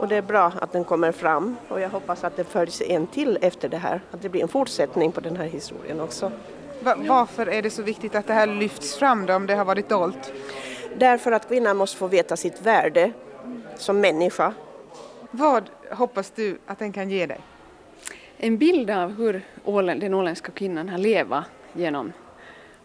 Och 0.04 0.10
det 0.10 0.16
är 0.16 0.22
bra 0.22 0.52
att 0.60 0.72
den 0.72 0.84
kommer 0.84 1.12
fram 1.12 1.56
och 1.68 1.80
jag 1.80 1.88
hoppas 1.88 2.24
att 2.24 2.36
det 2.36 2.44
följs 2.44 2.82
en 2.82 3.06
till 3.06 3.38
efter 3.42 3.68
det 3.68 3.76
här, 3.76 4.00
att 4.10 4.22
det 4.22 4.28
blir 4.28 4.42
en 4.42 4.48
fortsättning 4.48 5.12
på 5.12 5.20
den 5.20 5.36
här 5.36 5.44
historien 5.44 6.00
också. 6.00 6.32
Varför 6.96 7.46
är 7.46 7.62
det 7.62 7.70
så 7.70 7.82
viktigt 7.82 8.14
att 8.14 8.26
det 8.26 8.32
här 8.32 8.46
lyfts 8.46 8.96
fram 8.96 9.26
då, 9.26 9.34
om 9.34 9.46
det 9.46 9.54
har 9.54 9.64
varit 9.64 9.88
dolt? 9.88 10.32
Därför 10.96 11.32
att 11.32 11.48
kvinnan 11.48 11.76
måste 11.76 11.96
få 11.96 12.06
veta 12.06 12.36
sitt 12.36 12.62
värde 12.62 13.12
som 13.76 14.00
människa. 14.00 14.54
Vad 15.30 15.70
hoppas 15.90 16.30
du 16.30 16.58
att 16.66 16.78
den 16.78 16.92
kan 16.92 17.10
ge 17.10 17.26
dig? 17.26 17.40
en 18.36 18.58
bild 18.58 18.90
av 18.90 19.16
hur 19.16 19.42
Ålen, 19.64 19.98
den 19.98 20.14
åländska 20.14 20.52
kvinnan 20.52 20.88
har 20.88 20.98
levat 20.98 21.44
genom 21.72 22.12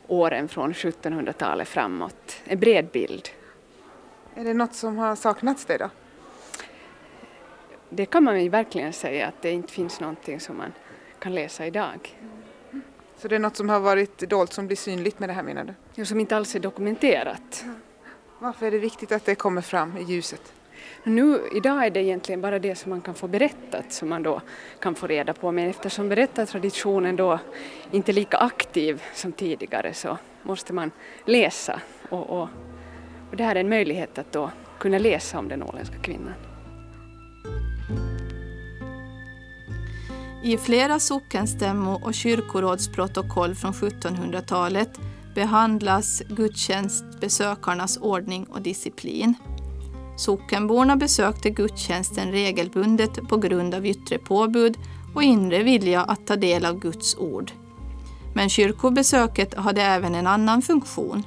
åren 0.08 0.48
från 0.48 0.74
1700-talet 0.74 1.68
framåt. 1.68 2.42
En 2.44 2.60
bred 2.60 2.88
bild. 2.88 3.30
Är 4.36 4.44
det 4.44 4.54
något 4.54 4.74
som 4.74 4.98
har 4.98 5.16
saknats 5.16 5.66
det 5.66 5.78
då? 5.78 5.90
Det 7.90 8.06
kan 8.06 8.24
man 8.24 8.44
ju 8.44 8.50
verkligen 8.50 8.94
säga 8.94 9.28
att 9.28 9.42
det 9.42 9.52
inte 9.52 9.74
finns 9.74 10.00
någonting 10.00 10.40
som 10.40 10.58
man 10.58 10.74
kan 11.20 11.36
läsa 11.36 11.66
idag. 11.66 12.16
Så 13.18 13.28
det 13.28 13.36
är 13.36 13.40
något 13.40 13.56
som 13.56 13.70
har 13.70 13.80
varit 13.80 14.18
dolt 14.18 14.54
som 14.54 14.68
blir 14.68 14.78
synligt 14.78 15.20
med 15.20 15.30
det 15.30 15.34
här 15.34 15.44
menar 15.44 15.64
du? 15.64 15.74
Ja, 15.96 16.06
som 16.06 16.20
inte 16.20 16.38
alls 16.38 16.56
är 16.56 16.60
dokumenterat. 16.60 17.66
Varför 18.40 18.66
är 18.66 18.72
det 18.72 18.78
viktigt 18.78 19.12
att 19.12 19.26
det 19.26 19.36
kommer 19.36 19.62
fram 19.62 19.98
i 19.98 20.04
ljuset? 20.04 20.54
Nu, 21.04 21.42
idag 21.56 21.86
är 21.86 21.90
det 21.90 22.04
egentligen 22.04 22.42
bara 22.42 22.60
det 22.60 22.76
som 22.76 22.90
man 22.90 23.02
kan 23.02 23.16
få 23.16 23.28
berättat 23.28 23.94
som 23.94 24.10
man 24.10 24.24
då 24.24 24.42
kan 24.80 24.96
få 24.96 25.08
reda 25.08 25.34
på 25.34 25.52
men 25.52 25.70
eftersom 25.70 26.10
berättartraditionen 26.10 27.16
då 27.16 27.40
inte 27.92 28.12
är 28.12 28.14
lika 28.14 28.38
aktiv 28.38 29.04
som 29.14 29.32
tidigare 29.32 29.94
så 29.94 30.18
måste 30.44 30.74
man 30.74 30.92
läsa 31.26 31.82
och, 32.10 32.30
och, 32.30 32.48
och 33.32 33.38
det 33.38 33.44
här 33.44 33.56
är 33.56 33.60
en 33.60 33.70
möjlighet 33.70 34.18
att 34.18 34.32
då 34.32 34.52
kunna 34.80 34.98
läsa 34.98 35.40
om 35.40 35.48
den 35.48 35.64
åländska 35.64 35.98
kvinnan. 35.98 36.49
I 40.44 40.58
flera 40.58 41.00
sockenstämmo 41.00 42.00
och 42.04 42.14
kyrkorådsprotokoll 42.14 43.56
från 43.56 43.74
1700-talet 43.74 44.90
behandlas 45.36 46.22
gudstjänstbesökarnas 46.30 47.98
ordning 47.98 48.46
och 48.46 48.62
disciplin. 48.62 49.34
Sockenborna 50.18 50.96
besökte 50.96 51.50
gudstjänsten 51.50 52.32
regelbundet 52.32 53.28
på 53.30 53.38
grund 53.38 53.76
av 53.76 53.86
yttre 53.86 54.18
påbud 54.18 54.78
och 55.16 55.24
inre 55.24 55.64
vilja 55.64 56.02
att 56.04 56.28
ta 56.28 56.36
del 56.36 56.66
av 56.66 56.80
Guds 56.80 57.18
ord. 57.18 57.52
Men 58.36 58.50
kyrkobesöket 58.50 59.54
hade 59.54 59.82
även 59.82 60.16
en 60.16 60.28
annan 60.28 60.62
funktion. 60.62 61.24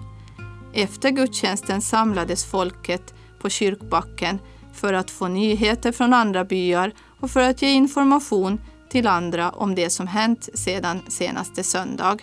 Efter 0.75 1.11
gudstjänsten 1.11 1.81
samlades 1.81 2.44
folket 2.44 3.14
på 3.40 3.48
kyrkbacken 3.48 4.38
för 4.72 4.92
att 4.92 5.11
få 5.11 5.29
nyheter 5.29 5.92
från 5.92 6.12
andra 6.12 6.44
byar 6.44 6.92
och 7.20 7.31
för 7.31 7.51
att 7.51 7.62
ge 7.62 7.68
information 7.68 8.61
till 8.92 9.07
andra 9.07 9.50
om 9.50 9.74
det 9.74 9.90
som 9.90 10.07
hänt 10.07 10.48
sedan 10.55 11.02
senaste 11.09 11.62
söndag. 11.62 12.18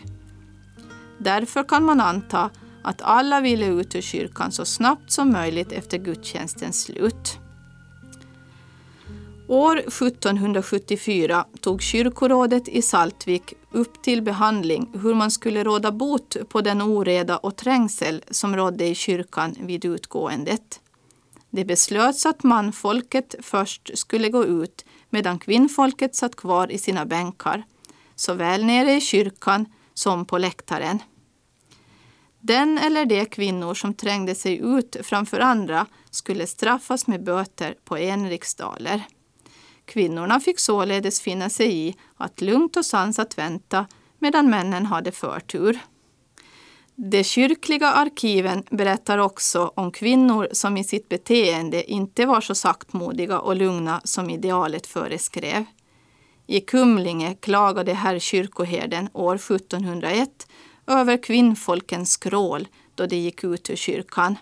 Därför 1.17 1.63
kan 1.63 1.85
man 1.85 2.01
anta 2.01 2.49
att 2.83 3.01
alla 3.01 3.41
ville 3.41 3.65
ut 3.65 3.95
ur 3.95 4.01
kyrkan 4.01 4.51
så 4.51 4.65
snabbt 4.65 5.11
som 5.11 5.31
möjligt 5.31 5.71
efter 5.71 5.97
gudstjänstens 5.97 6.81
slut. 6.81 7.39
År 9.47 9.77
1774 9.77 11.45
tog 11.61 11.81
kyrkorådet 11.81 12.67
i 12.67 12.81
Saltvik 12.81 13.53
upp 13.71 14.03
till 14.03 14.21
behandling 14.21 14.91
hur 15.01 15.15
man 15.15 15.31
skulle 15.31 15.63
råda 15.63 15.91
bot 15.91 16.37
på 16.49 16.61
den 16.61 16.81
oreda 16.81 17.37
och 17.37 17.55
trängsel 17.55 18.23
som 18.31 18.55
rådde 18.55 18.87
i 18.87 18.95
kyrkan 18.95 19.55
vid 19.59 19.85
utgåendet. 19.85 20.79
Det 21.49 21.65
beslöts 21.65 22.25
att 22.25 22.43
manfolket 22.43 23.35
först 23.41 23.97
skulle 23.97 24.29
gå 24.29 24.45
ut 24.45 24.85
medan 25.09 25.39
kvinnfolket 25.39 26.15
satt 26.15 26.35
kvar 26.35 26.71
i 26.71 26.77
sina 26.77 27.05
bänkar, 27.05 27.63
såväl 28.15 28.65
nere 28.65 28.93
i 28.93 29.01
kyrkan 29.01 29.65
som 29.93 30.25
på 30.25 30.37
läktaren. 30.37 30.99
Den 32.39 32.77
eller 32.77 33.05
de 33.05 33.25
kvinnor 33.25 33.73
som 33.73 33.93
trängde 33.93 34.35
sig 34.35 34.57
ut 34.57 34.95
framför 35.03 35.39
andra 35.39 35.85
skulle 36.09 36.47
straffas 36.47 37.07
med 37.07 37.23
böter 37.23 37.75
på 37.85 37.97
en 37.97 38.29
riksdaler. 38.29 39.03
Kvinnorna 39.85 40.39
fick 40.39 40.59
således 40.59 41.21
finna 41.21 41.49
sig 41.49 41.87
i 41.87 41.95
att 42.17 42.41
lugnt 42.41 42.77
och 42.77 42.85
sansat 42.85 43.37
vänta 43.37 43.87
medan 44.19 44.49
männen 44.49 44.85
hade 44.85 45.11
förtur. 45.11 45.79
De 47.01 47.23
kyrkliga 47.23 47.87
arkiven 47.87 48.63
berättar 48.69 49.17
också 49.17 49.71
om 49.75 49.91
kvinnor 49.91 50.47
som 50.51 50.77
i 50.77 50.83
sitt 50.83 51.09
beteende 51.09 51.91
inte 51.91 52.25
var 52.25 52.41
så 52.41 52.55
saktmodiga 52.55 53.39
och 53.39 53.55
lugna 53.55 54.01
som 54.03 54.29
idealet 54.29 54.87
föreskrev. 54.87 55.65
I 56.47 56.61
Kumlinge 56.61 57.35
klagade 57.39 57.93
herr 57.93 58.19
kyrkoherden 58.19 59.09
år 59.13 59.35
1701 59.35 60.47
över 60.87 61.23
kvinnfolkens 61.23 62.11
skrål 62.11 62.67
då 62.95 63.05
de 63.05 63.15
gick 63.15 63.43
ut 63.43 63.69
ur 63.69 63.75
kyrkan. 63.75 64.35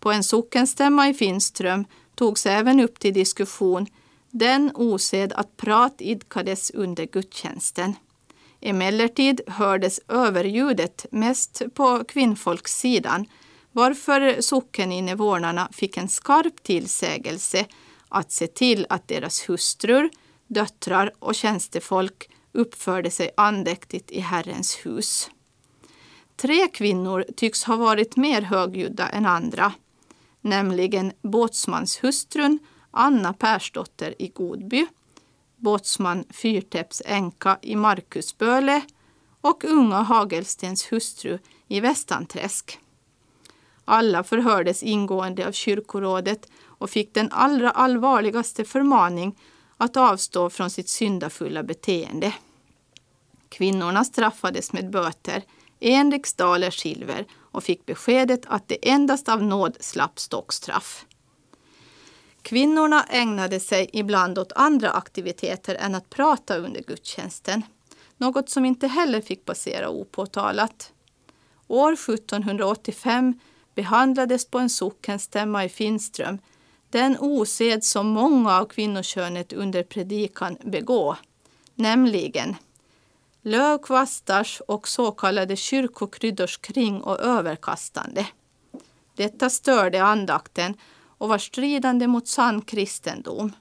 På 0.00 0.12
en 0.12 0.24
sockenstämma 0.24 1.08
i 1.08 1.14
Finström 1.14 1.84
togs 2.14 2.46
även 2.46 2.80
upp 2.80 2.98
till 2.98 3.14
diskussion 3.14 3.86
den 4.30 4.70
osed 4.74 5.32
att 5.32 5.56
prat 5.56 5.94
idkades 5.98 6.70
under 6.70 7.06
gudstjänsten. 7.06 7.94
Emellertid 8.60 9.40
hördes 9.46 10.00
överljudet 10.08 11.06
mest 11.10 11.62
på 11.74 12.04
kvinnfolkssidan 12.04 13.26
varför 13.72 14.40
sockeninvånarna 14.40 15.68
fick 15.72 15.96
en 15.96 16.08
skarp 16.08 16.62
tillsägelse 16.62 17.66
att 18.08 18.32
se 18.32 18.46
till 18.46 18.86
att 18.88 19.08
deras 19.08 19.48
hustrur, 19.48 20.10
döttrar 20.46 21.12
och 21.18 21.34
tjänstefolk 21.34 22.30
uppförde 22.52 23.10
sig 23.10 23.30
andäktigt 23.36 24.10
i 24.10 24.20
Herrens 24.20 24.86
hus. 24.86 25.30
Tre 26.36 26.68
kvinnor 26.68 27.24
tycks 27.36 27.64
ha 27.64 27.76
varit 27.76 28.16
mer 28.16 28.42
högljudda 28.42 29.08
än 29.08 29.26
andra, 29.26 29.72
nämligen 30.40 31.12
båtsmanshustrun 31.22 32.58
Anna 32.90 33.32
Persdotter 33.32 34.14
i 34.18 34.28
Godby 34.28 34.86
båtsman 35.58 36.24
Fyrtepps 36.30 37.02
änka 37.04 37.58
i 37.62 37.76
Markusböle 37.76 38.82
och 39.40 39.64
unga 39.64 39.96
Hagelstens 39.96 40.92
hustru 40.92 41.38
i 41.68 41.80
Västanträsk. 41.80 42.78
Alla 43.84 44.24
förhördes 44.24 44.82
ingående 44.82 45.46
av 45.48 45.52
kyrkorådet 45.52 46.48
och 46.64 46.90
fick 46.90 47.14
den 47.14 47.32
allra 47.32 47.70
allvarligaste 47.70 48.64
förmaning 48.64 49.38
att 49.76 49.96
avstå 49.96 50.50
från 50.50 50.70
sitt 50.70 50.88
syndafulla 50.88 51.62
beteende. 51.62 52.34
Kvinnorna 53.48 54.04
straffades 54.04 54.72
med 54.72 54.90
böter, 54.90 55.42
en 55.80 56.12
riksdaler 56.12 56.70
silver 56.70 57.26
och 57.36 57.64
fick 57.64 57.86
beskedet 57.86 58.40
att 58.46 58.68
de 58.68 58.78
endast 58.82 59.28
av 59.28 59.42
nåd 59.42 59.76
slapp 59.80 60.18
stockstraff. 60.18 61.06
Kvinnorna 62.42 63.04
ägnade 63.04 63.60
sig 63.60 63.90
ibland 63.92 64.38
åt 64.38 64.52
andra 64.52 64.90
aktiviteter 64.90 65.74
än 65.74 65.94
att 65.94 66.10
prata 66.10 66.56
under 66.56 66.82
gudstjänsten. 66.82 67.62
Något 68.16 68.50
som 68.50 68.64
inte 68.64 68.86
heller 68.86 69.20
fick 69.20 69.44
passera 69.44 69.88
opåtalat. 69.88 70.92
År 71.66 71.92
1785 71.92 73.40
behandlades 73.74 74.46
på 74.46 74.58
en 74.58 74.70
sockenstämma 74.70 75.64
i 75.64 75.68
Finström 75.68 76.38
den 76.90 77.16
osed 77.20 77.84
som 77.84 78.06
många 78.06 78.58
av 78.58 78.64
kvinnokönet 78.64 79.52
under 79.52 79.82
predikan 79.82 80.56
begå, 80.64 81.16
nämligen 81.74 82.56
lövkvastars 83.42 84.60
och 84.68 84.88
så 84.88 85.10
kallade 85.10 85.56
kyrkokryddors 85.56 86.58
kring 86.58 87.00
och 87.00 87.20
överkastande. 87.20 88.26
Detta 89.14 89.50
störde 89.50 90.02
andakten 90.02 90.74
och 91.18 91.28
var 91.28 91.38
stridande 91.38 92.06
mot 92.06 92.28
sann 92.28 92.62
kristendom. 92.62 93.52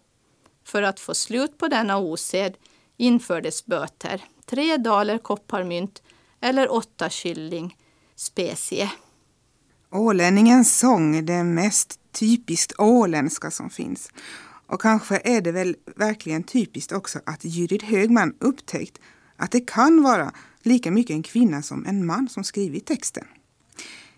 För 0.63 0.83
att 0.83 0.99
få 0.99 1.15
slut 1.15 1.57
på 1.57 1.67
denna 1.67 1.97
osed 1.97 2.57
infördes 2.97 3.65
böter, 3.65 4.23
tre 4.45 4.77
daler 4.77 5.17
kopparmynt 5.17 6.01
eller 6.41 6.71
åtta 6.71 7.09
kylling 7.09 7.75
specie. 8.15 8.91
Ålänningens 9.91 10.79
sång 10.79 11.15
är 11.15 11.21
det 11.21 11.43
mest 11.43 11.99
typiskt 12.11 12.73
åländska 12.77 13.51
som 13.51 13.69
finns. 13.69 14.09
Och 14.67 14.81
kanske 14.81 15.21
är 15.23 15.41
det 15.41 15.51
väl 15.51 15.75
verkligen 15.95 16.43
typiskt 16.43 16.91
också 16.91 17.19
att 17.25 17.45
Judith 17.45 17.85
Högman 17.85 18.35
upptäckt 18.39 18.99
att 19.35 19.51
det 19.51 19.67
kan 19.67 20.03
vara 20.03 20.31
lika 20.61 20.91
mycket 20.91 21.13
en 21.13 21.23
kvinna 21.23 21.61
som 21.61 21.85
en 21.85 22.05
man 22.05 22.29
som 22.29 22.43
skrivit 22.43 22.85
texten. 22.85 23.25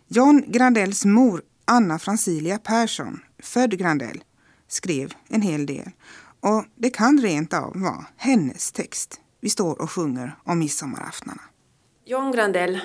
John 0.07 0.43
Grandells 0.47 1.05
mor 1.05 1.41
Anna 1.65 1.99
Francilia 1.99 2.57
Persson, 2.57 3.19
född 3.39 3.77
Grandell, 3.77 4.23
skrev 4.67 5.13
en 5.27 5.41
hel 5.41 5.65
del. 5.65 5.91
Och 6.39 6.65
det 6.75 6.89
kan 6.89 7.21
rent 7.21 7.53
av 7.53 7.71
vara 7.75 8.05
hennes 8.17 8.71
text 8.71 9.21
vi 9.41 9.49
står 9.49 9.81
och 9.81 9.91
sjunger 9.91 10.35
om 10.43 10.59
midsommaraftnarna. 10.59 11.41
John 12.05 12.31
Grandell 12.31 12.79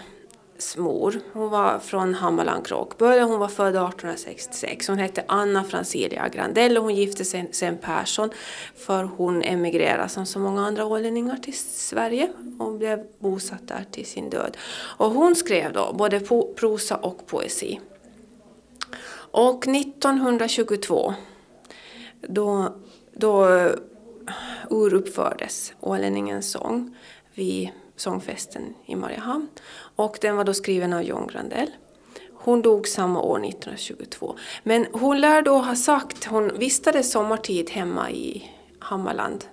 mor. 0.77 1.21
Hon 1.33 1.51
var 1.51 1.79
från 1.79 2.15
Hammarland 2.15 2.67
Kråkböle. 2.67 3.23
Hon 3.23 3.39
var 3.39 3.49
född 3.49 3.69
1866. 3.69 4.89
Hon 4.89 4.99
hette 4.99 5.25
Anna 5.29 5.65
Francilia 5.65 6.29
Grandell 6.29 6.79
och 6.79 6.85
hon 6.85 6.95
gifte 6.95 7.25
sig 7.25 7.49
sen 7.53 7.79
Persson 7.79 8.31
för 8.77 9.05
hon 9.05 9.43
emigrerade 9.43 10.09
som 10.09 10.27
så 10.27 10.39
många 10.39 10.67
andra 10.67 10.85
ålänningar 10.85 11.37
till 11.37 11.59
Sverige 11.59 12.33
och 12.59 12.73
blev 12.79 13.07
bosatt 13.19 13.69
där 13.69 13.87
till 13.91 14.07
sin 14.07 14.31
död. 14.31 14.57
Och 14.99 15.11
hon 15.11 15.35
skrev 15.35 15.73
då 15.73 15.93
både 15.93 16.21
prosa 16.57 16.97
och 16.97 17.27
poesi. 17.27 17.81
Och 19.37 19.69
1922 19.69 21.15
då, 22.21 22.75
då 23.13 23.49
eh, 23.49 23.73
uruppfördes 24.71 25.73
Ålänningens 25.81 26.51
sång 26.51 26.97
vid 27.35 27.71
sångfesten 27.97 28.75
i 28.87 28.97
Mariehamn. 28.97 29.49
Och 29.97 30.19
den 30.21 30.37
var 30.37 30.45
då 30.45 30.55
skriven 30.55 30.93
av 30.93 31.03
John 31.03 31.27
Grandell. 31.27 31.71
Hon 32.33 32.63
dog 32.63 32.89
samma 32.89 33.23
år, 33.23 33.45
1922. 33.45 34.37
Men 34.63 34.87
hon 34.93 35.21
lär 35.21 35.43
då 35.43 35.59
ha 35.59 35.77
sagt, 35.77 36.25
hon 36.25 36.59
vistades 36.59 37.13
sommartid 37.13 37.71
hemma 37.71 38.11
i 38.11 38.51
Hammarland 38.79 39.45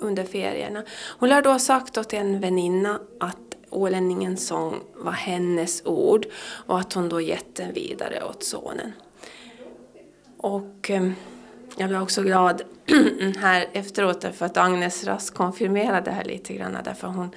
under 0.00 0.24
ferierna. 0.24 0.84
Hon 1.18 1.28
lär 1.28 1.42
då 1.42 1.50
ha 1.50 1.58
sagt 1.58 1.98
åt 1.98 2.12
en 2.12 2.40
väninna 2.40 3.00
att 3.20 3.57
Ålänningens 3.70 4.46
sång 4.46 4.80
var 4.94 5.12
hennes 5.12 5.82
ord 5.86 6.26
och 6.66 6.78
att 6.78 6.92
hon 6.92 7.08
då 7.08 7.20
gett 7.20 7.54
den 7.54 7.72
vidare 7.72 8.24
åt 8.24 8.42
sonen. 8.42 8.92
Och 10.36 10.90
eh, 10.90 11.10
jag 11.76 11.88
blev 11.88 12.02
också 12.02 12.22
glad 12.22 12.62
här 13.38 13.66
efteråt 13.72 14.20
därför 14.20 14.46
att 14.46 14.56
Agnes 14.56 15.04
Rask 15.04 15.34
konfirmerade 15.34 16.00
det 16.00 16.10
här 16.10 16.24
lite 16.24 16.54
grann 16.54 16.76
därför 16.84 17.08
hon, 17.08 17.30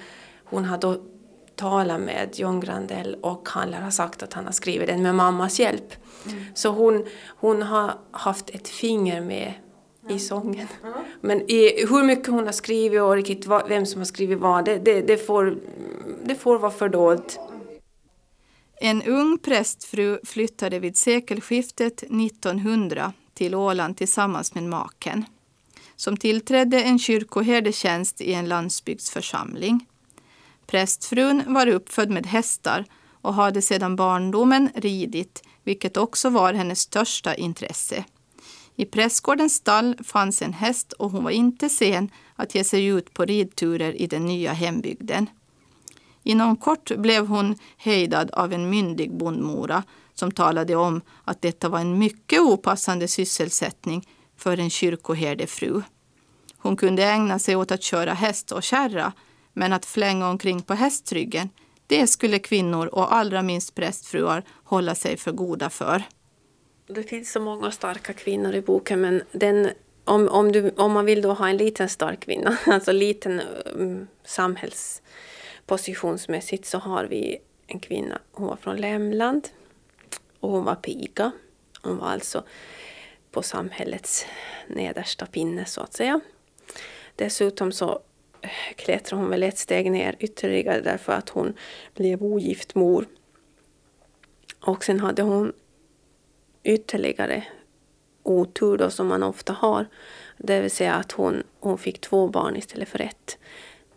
hon 0.44 0.64
har 0.64 0.78
då 0.78 0.96
talat 1.56 2.00
med 2.00 2.28
John 2.34 2.60
Grandell 2.60 3.16
och 3.20 3.48
han 3.48 3.70
lär 3.70 3.80
ha 3.80 3.90
sagt 3.90 4.22
att 4.22 4.32
han 4.32 4.44
har 4.44 4.52
skrivit 4.52 4.88
den 4.88 5.02
med 5.02 5.14
mammas 5.14 5.60
hjälp. 5.60 5.94
Mm. 6.26 6.44
Så 6.54 6.68
hon, 6.68 7.06
hon 7.28 7.62
har 7.62 7.94
haft 8.10 8.50
ett 8.50 8.68
finger 8.68 9.20
med 9.20 9.52
i 10.08 10.18
sången. 10.18 10.68
Men 11.20 11.50
i, 11.50 11.86
hur 11.86 12.04
mycket 12.04 12.26
hon 12.26 12.44
har 12.44 12.52
skrivit 12.52 13.00
och 13.00 13.14
riktigt 13.14 13.46
vem 13.68 13.86
som 13.86 14.00
har 14.00 14.06
skrivit 14.06 14.38
vad, 14.38 14.64
det, 14.64 14.78
det, 14.78 15.00
det, 15.00 15.16
får, 15.16 15.58
det 16.24 16.34
får 16.34 16.58
vara 16.58 16.72
fördolt. 16.72 17.38
En 18.80 19.02
ung 19.02 19.38
prästfru 19.38 20.18
flyttade 20.24 20.78
vid 20.78 20.96
sekelskiftet 20.96 22.02
1900 22.02 23.12
till 23.34 23.54
Åland 23.54 23.96
tillsammans 23.96 24.54
med 24.54 24.64
maken 24.64 25.24
som 25.96 26.16
tillträdde 26.16 26.82
en 26.82 26.98
kyrkoherdetjänst 26.98 28.20
i 28.20 28.32
en 28.32 28.48
landsbygdsförsamling. 28.48 29.86
Prästfrun 30.66 31.42
var 31.46 31.66
uppfödd 31.66 32.10
med 32.10 32.26
hästar 32.26 32.84
och 33.22 33.34
hade 33.34 33.62
sedan 33.62 33.96
barndomen 33.96 34.70
ridit, 34.74 35.42
vilket 35.64 35.96
också 35.96 36.30
var 36.30 36.54
hennes 36.54 36.80
största 36.80 37.34
intresse. 37.34 38.04
I 38.76 38.84
prästgårdens 38.84 39.54
stall 39.54 39.96
fanns 40.04 40.42
en 40.42 40.52
häst 40.52 40.92
och 40.92 41.10
hon 41.10 41.24
var 41.24 41.30
inte 41.30 41.68
sen 41.68 42.10
att 42.36 42.54
ge 42.54 42.64
sig 42.64 42.84
ut 42.84 43.14
på 43.14 43.24
ridturer 43.24 44.02
i 44.02 44.06
den 44.06 44.26
nya 44.26 44.52
hembygden. 44.52 45.26
Inom 46.22 46.56
kort 46.56 46.96
blev 46.96 47.26
hon 47.26 47.56
hejdad 47.76 48.30
av 48.30 48.52
en 48.52 48.70
myndig 48.70 49.14
bondmora 49.14 49.82
som 50.14 50.30
talade 50.30 50.76
om 50.76 51.00
att 51.24 51.42
detta 51.42 51.68
var 51.68 51.78
en 51.78 51.98
mycket 51.98 52.40
opassande 52.40 53.08
sysselsättning 53.08 54.08
för 54.36 54.58
en 54.58 54.70
kyrkoherdefru. 54.70 55.82
Hon 56.58 56.76
kunde 56.76 57.04
ägna 57.04 57.38
sig 57.38 57.56
åt 57.56 57.70
att 57.72 57.82
köra 57.82 58.14
häst 58.14 58.52
och 58.52 58.62
kärra, 58.62 59.12
men 59.52 59.72
att 59.72 59.86
flänga 59.86 60.28
omkring 60.28 60.62
på 60.62 60.74
hästryggen, 60.74 61.48
det 61.86 62.06
skulle 62.06 62.38
kvinnor 62.38 62.86
och 62.86 63.14
allra 63.14 63.42
minst 63.42 63.74
prästfruar 63.74 64.44
hålla 64.64 64.94
sig 64.94 65.16
för 65.16 65.32
goda 65.32 65.70
för. 65.70 66.04
Det 66.94 67.02
finns 67.02 67.32
så 67.32 67.40
många 67.40 67.70
starka 67.70 68.12
kvinnor 68.12 68.54
i 68.54 68.60
boken, 68.60 69.00
men 69.00 69.22
den, 69.32 69.70
om, 70.04 70.28
om, 70.28 70.52
du, 70.52 70.70
om 70.70 70.92
man 70.92 71.04
vill 71.04 71.22
då 71.22 71.32
ha 71.32 71.48
en 71.48 71.56
liten 71.56 71.88
stark 71.88 72.20
kvinna, 72.20 72.56
alltså 72.66 72.92
liten 72.92 73.42
um, 73.74 74.06
samhällspositionsmässigt, 74.24 76.66
så 76.66 76.78
har 76.78 77.04
vi 77.04 77.38
en 77.66 77.80
kvinna, 77.80 78.20
hon 78.32 78.46
var 78.46 78.56
från 78.56 78.76
Lämland 78.76 79.48
och 80.40 80.50
hon 80.50 80.64
var 80.64 80.74
piga. 80.74 81.32
Hon 81.82 81.98
var 81.98 82.06
alltså 82.06 82.44
på 83.30 83.42
samhällets 83.42 84.26
nedersta 84.66 85.26
pinne 85.26 85.64
så 85.64 85.80
att 85.80 85.92
säga. 85.92 86.20
Dessutom 87.16 87.72
så 87.72 88.00
klättrade 88.76 89.22
hon 89.22 89.30
väl 89.30 89.42
ett 89.42 89.58
steg 89.58 89.90
ner 89.90 90.16
ytterligare 90.18 90.80
därför 90.80 91.12
att 91.12 91.28
hon 91.28 91.54
blev 91.94 92.22
ogift 92.22 92.74
mor. 92.74 93.06
Och 94.60 94.84
sen 94.84 95.00
hade 95.00 95.22
hon 95.22 95.52
ytterligare 96.64 97.44
otur 98.22 98.76
då 98.76 98.90
som 98.90 99.06
man 99.06 99.22
ofta 99.22 99.52
har. 99.52 99.86
Det 100.38 100.60
vill 100.60 100.70
säga 100.70 100.94
att 100.94 101.12
hon, 101.12 101.42
hon 101.60 101.78
fick 101.78 102.00
två 102.00 102.28
barn 102.28 102.56
istället 102.56 102.88
för 102.88 103.00
ett. 103.00 103.38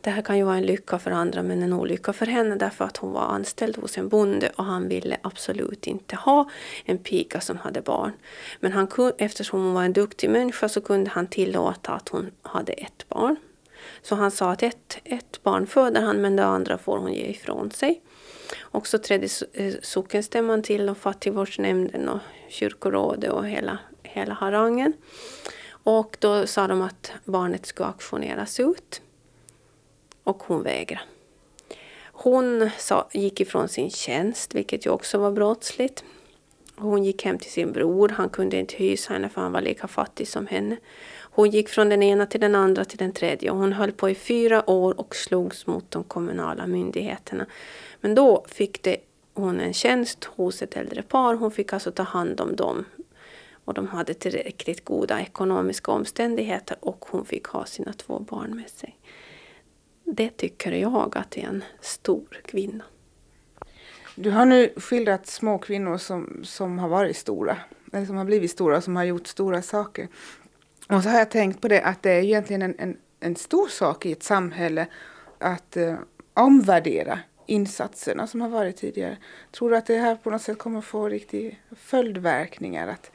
Det 0.02 0.12
här 0.12 0.22
kan 0.22 0.38
ju 0.38 0.44
vara 0.44 0.58
en 0.58 0.66
lycka 0.66 1.00
för 1.00 1.12
andra 1.12 1.44
men 1.44 1.64
en 1.64 1.74
olycka 1.74 2.14
för 2.14 2.26
henne 2.26 2.56
därför 2.56 2.86
att 2.86 2.98
hon 2.98 3.12
var 3.12 3.22
anställd 3.22 3.78
hos 3.78 3.98
en 3.98 4.10
bonde 4.10 4.52
och 4.56 4.64
han 4.64 4.88
ville 4.88 5.18
absolut 5.22 5.88
inte 5.88 6.16
ha 6.16 6.50
en 6.84 6.98
piga 6.98 7.40
som 7.40 7.58
hade 7.58 7.82
barn. 7.82 8.12
Men 8.60 8.72
han, 8.72 8.88
eftersom 9.18 9.64
hon 9.64 9.74
var 9.74 9.84
en 9.84 9.94
duktig 9.94 10.30
människa 10.30 10.70
så 10.70 10.82
kunde 10.82 11.10
han 11.10 11.28
tillåta 11.28 11.92
att 11.92 12.10
hon 12.10 12.32
hade 12.42 12.74
ett 12.74 13.06
barn. 13.10 13.36
Så 14.02 14.16
han 14.16 14.32
sa 14.32 14.52
att 14.52 14.64
ett, 14.64 14.98
ett 15.04 15.44
barn 15.44 15.68
föder 15.68 16.02
han 16.02 16.22
men 16.22 16.36
det 16.36 16.46
andra 16.46 16.78
får 16.78 16.98
hon 16.98 17.14
ge 17.14 17.26
ifrån 17.26 17.72
sig. 17.72 18.02
Och 18.60 18.88
så 18.88 18.98
trädde 18.98 19.28
eh, 19.54 19.74
sockenstämman 19.82 20.64
till 20.64 20.90
och 20.90 20.98
fattigvårdsnämnden 20.98 22.10
och 22.10 22.20
kyrkorådet 22.50 23.32
och 23.32 23.48
hela, 23.48 23.78
hela 24.04 24.34
harangen. 24.34 24.94
Och 25.70 26.18
då 26.20 26.48
sa 26.48 26.68
de 26.68 26.82
att 26.82 27.12
barnet 27.24 27.66
skulle 27.66 27.88
auktioneras 27.88 28.60
ut 28.60 29.02
och 30.24 30.44
hon 30.44 30.64
vägrade. 30.64 31.02
Hon 32.18 32.70
sa, 32.78 33.08
gick 33.14 33.40
ifrån 33.40 33.68
sin 33.68 33.90
tjänst, 33.90 34.56
vilket 34.56 34.86
ju 34.86 34.90
också 34.90 35.18
var 35.18 35.32
brottsligt. 35.32 36.04
Hon 36.76 37.04
gick 37.04 37.26
hem 37.26 37.38
till 37.38 37.52
sin 37.52 37.72
bror, 37.72 38.10
han 38.10 38.30
kunde 38.30 38.58
inte 38.58 38.76
hysa 38.76 39.14
henne 39.14 39.30
för 39.30 39.42
han 39.42 39.52
var 39.52 39.62
lika 39.62 39.88
fattig 39.88 40.28
som 40.28 40.48
henne. 40.48 40.78
Hon 41.36 41.50
gick 41.50 41.70
från 41.70 41.90
den 41.90 42.04
ena 42.04 42.26
till 42.26 42.40
den 42.40 42.56
andra 42.56 42.86
till 42.86 42.98
den 42.98 43.12
tredje 43.12 43.52
och 43.52 43.58
hon 43.58 43.74
höll 43.74 43.92
på 43.92 44.10
i 44.10 44.16
fyra 44.16 44.70
år 44.70 45.00
och 45.00 45.16
slogs 45.16 45.68
mot 45.68 45.92
de 45.92 46.04
kommunala 46.04 46.68
myndigheterna. 46.68 47.46
Men 48.02 48.16
då 48.16 48.46
fick 48.48 48.84
det, 48.84 48.98
hon 49.36 49.60
en 49.60 49.74
tjänst 49.74 50.24
hos 50.24 50.62
ett 50.62 50.76
äldre 50.76 51.02
par, 51.02 51.36
hon 51.36 51.52
fick 51.52 51.74
alltså 51.74 51.92
ta 51.92 52.04
hand 52.04 52.42
om 52.42 52.56
dem. 52.56 52.86
Och 53.66 53.74
de 53.74 53.88
hade 53.88 54.14
tillräckligt 54.14 54.86
goda 54.86 55.22
ekonomiska 55.22 55.92
omständigheter 55.92 56.78
och 56.80 57.06
hon 57.10 57.26
fick 57.26 57.46
ha 57.46 57.66
sina 57.66 57.94
två 57.94 58.20
barn 58.20 58.56
med 58.56 58.70
sig. 58.70 58.98
Det 60.04 60.30
tycker 60.30 60.72
jag 60.72 61.18
att 61.18 61.38
är 61.38 61.42
en 61.42 61.64
stor 61.82 62.42
kvinna. 62.46 62.84
Du 64.16 64.32
har 64.32 64.46
nu 64.46 64.74
skildrat 64.78 65.28
små 65.28 65.58
kvinnor 65.58 65.98
som, 65.98 66.42
som 66.44 66.80
har 66.80 66.90
varit 66.90 67.18
stora, 67.18 67.58
eller 67.94 68.06
som 68.06 68.18
har 68.18 68.26
blivit 68.26 68.52
stora, 68.52 68.82
som 68.82 68.96
har 68.96 69.04
gjort 69.04 69.28
stora 69.28 69.62
saker. 69.62 70.08
Och 70.90 71.04
så 71.04 71.10
har 71.10 71.20
jag 71.20 71.32
tänkt 71.32 71.62
på 71.62 71.68
det 71.68 71.82
att 71.82 72.04
det 72.04 72.12
är 72.12 72.22
egentligen 72.22 72.62
en, 72.62 72.76
en, 72.78 72.98
en 73.20 73.36
stor 73.36 73.68
sak 73.68 74.06
i 74.06 74.12
ett 74.12 74.24
samhälle 74.24 74.88
att 75.40 75.78
eh, 75.78 75.96
omvärdera 76.34 77.20
insatserna 77.46 78.28
som 78.28 78.42
har 78.42 78.50
varit 78.50 78.78
tidigare. 78.78 79.18
Tror 79.52 79.70
du 79.70 79.78
att 79.78 79.86
det 79.86 79.98
här 79.98 80.16
på 80.16 80.30
något 80.30 80.42
sätt 80.42 80.58
kommer 80.58 80.82
få 80.82 81.10
riktiga 81.10 81.56
följdverkningar? 81.72 82.88
Att, 82.88 83.12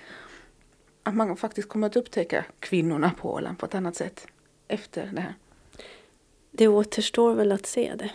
att 1.03 1.15
man 1.15 1.37
faktiskt 1.37 1.69
kommer 1.69 1.87
att 1.87 1.97
upptäcka 1.97 2.45
kvinnorna 2.61 3.13
på 3.21 3.33
Åland 3.33 3.59
på 3.59 3.67
ett 3.67 3.75
annat 3.75 3.97
sätt 3.97 4.27
efter 4.69 5.11
det 5.15 5.21
här? 5.21 5.35
Det 6.51 6.69
återstår 6.69 7.35
väl 7.35 7.53
att 7.53 7.67
se 7.67 7.95
det. 7.95 8.11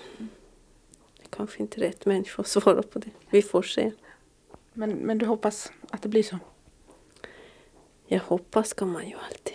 Kanske 1.30 1.62
inte 1.62 1.82
rätt 1.82 2.06
människa 2.06 2.41
att 2.41 2.47
svara 2.47 2.82
på 2.84 2.99
det. 2.99 3.10
Vi 3.30 3.41
får 3.41 3.62
se. 3.62 3.91
Men, 4.73 4.91
men 4.91 5.17
du 5.17 5.25
hoppas 5.25 5.71
att 5.89 6.01
det 6.01 6.10
blir 6.10 6.23
så? 6.23 6.39
Jag 8.08 8.19
hoppas 8.19 8.73
kan 8.73 8.91
man 8.91 9.10
ju 9.10 9.15
alltid. 9.15 9.54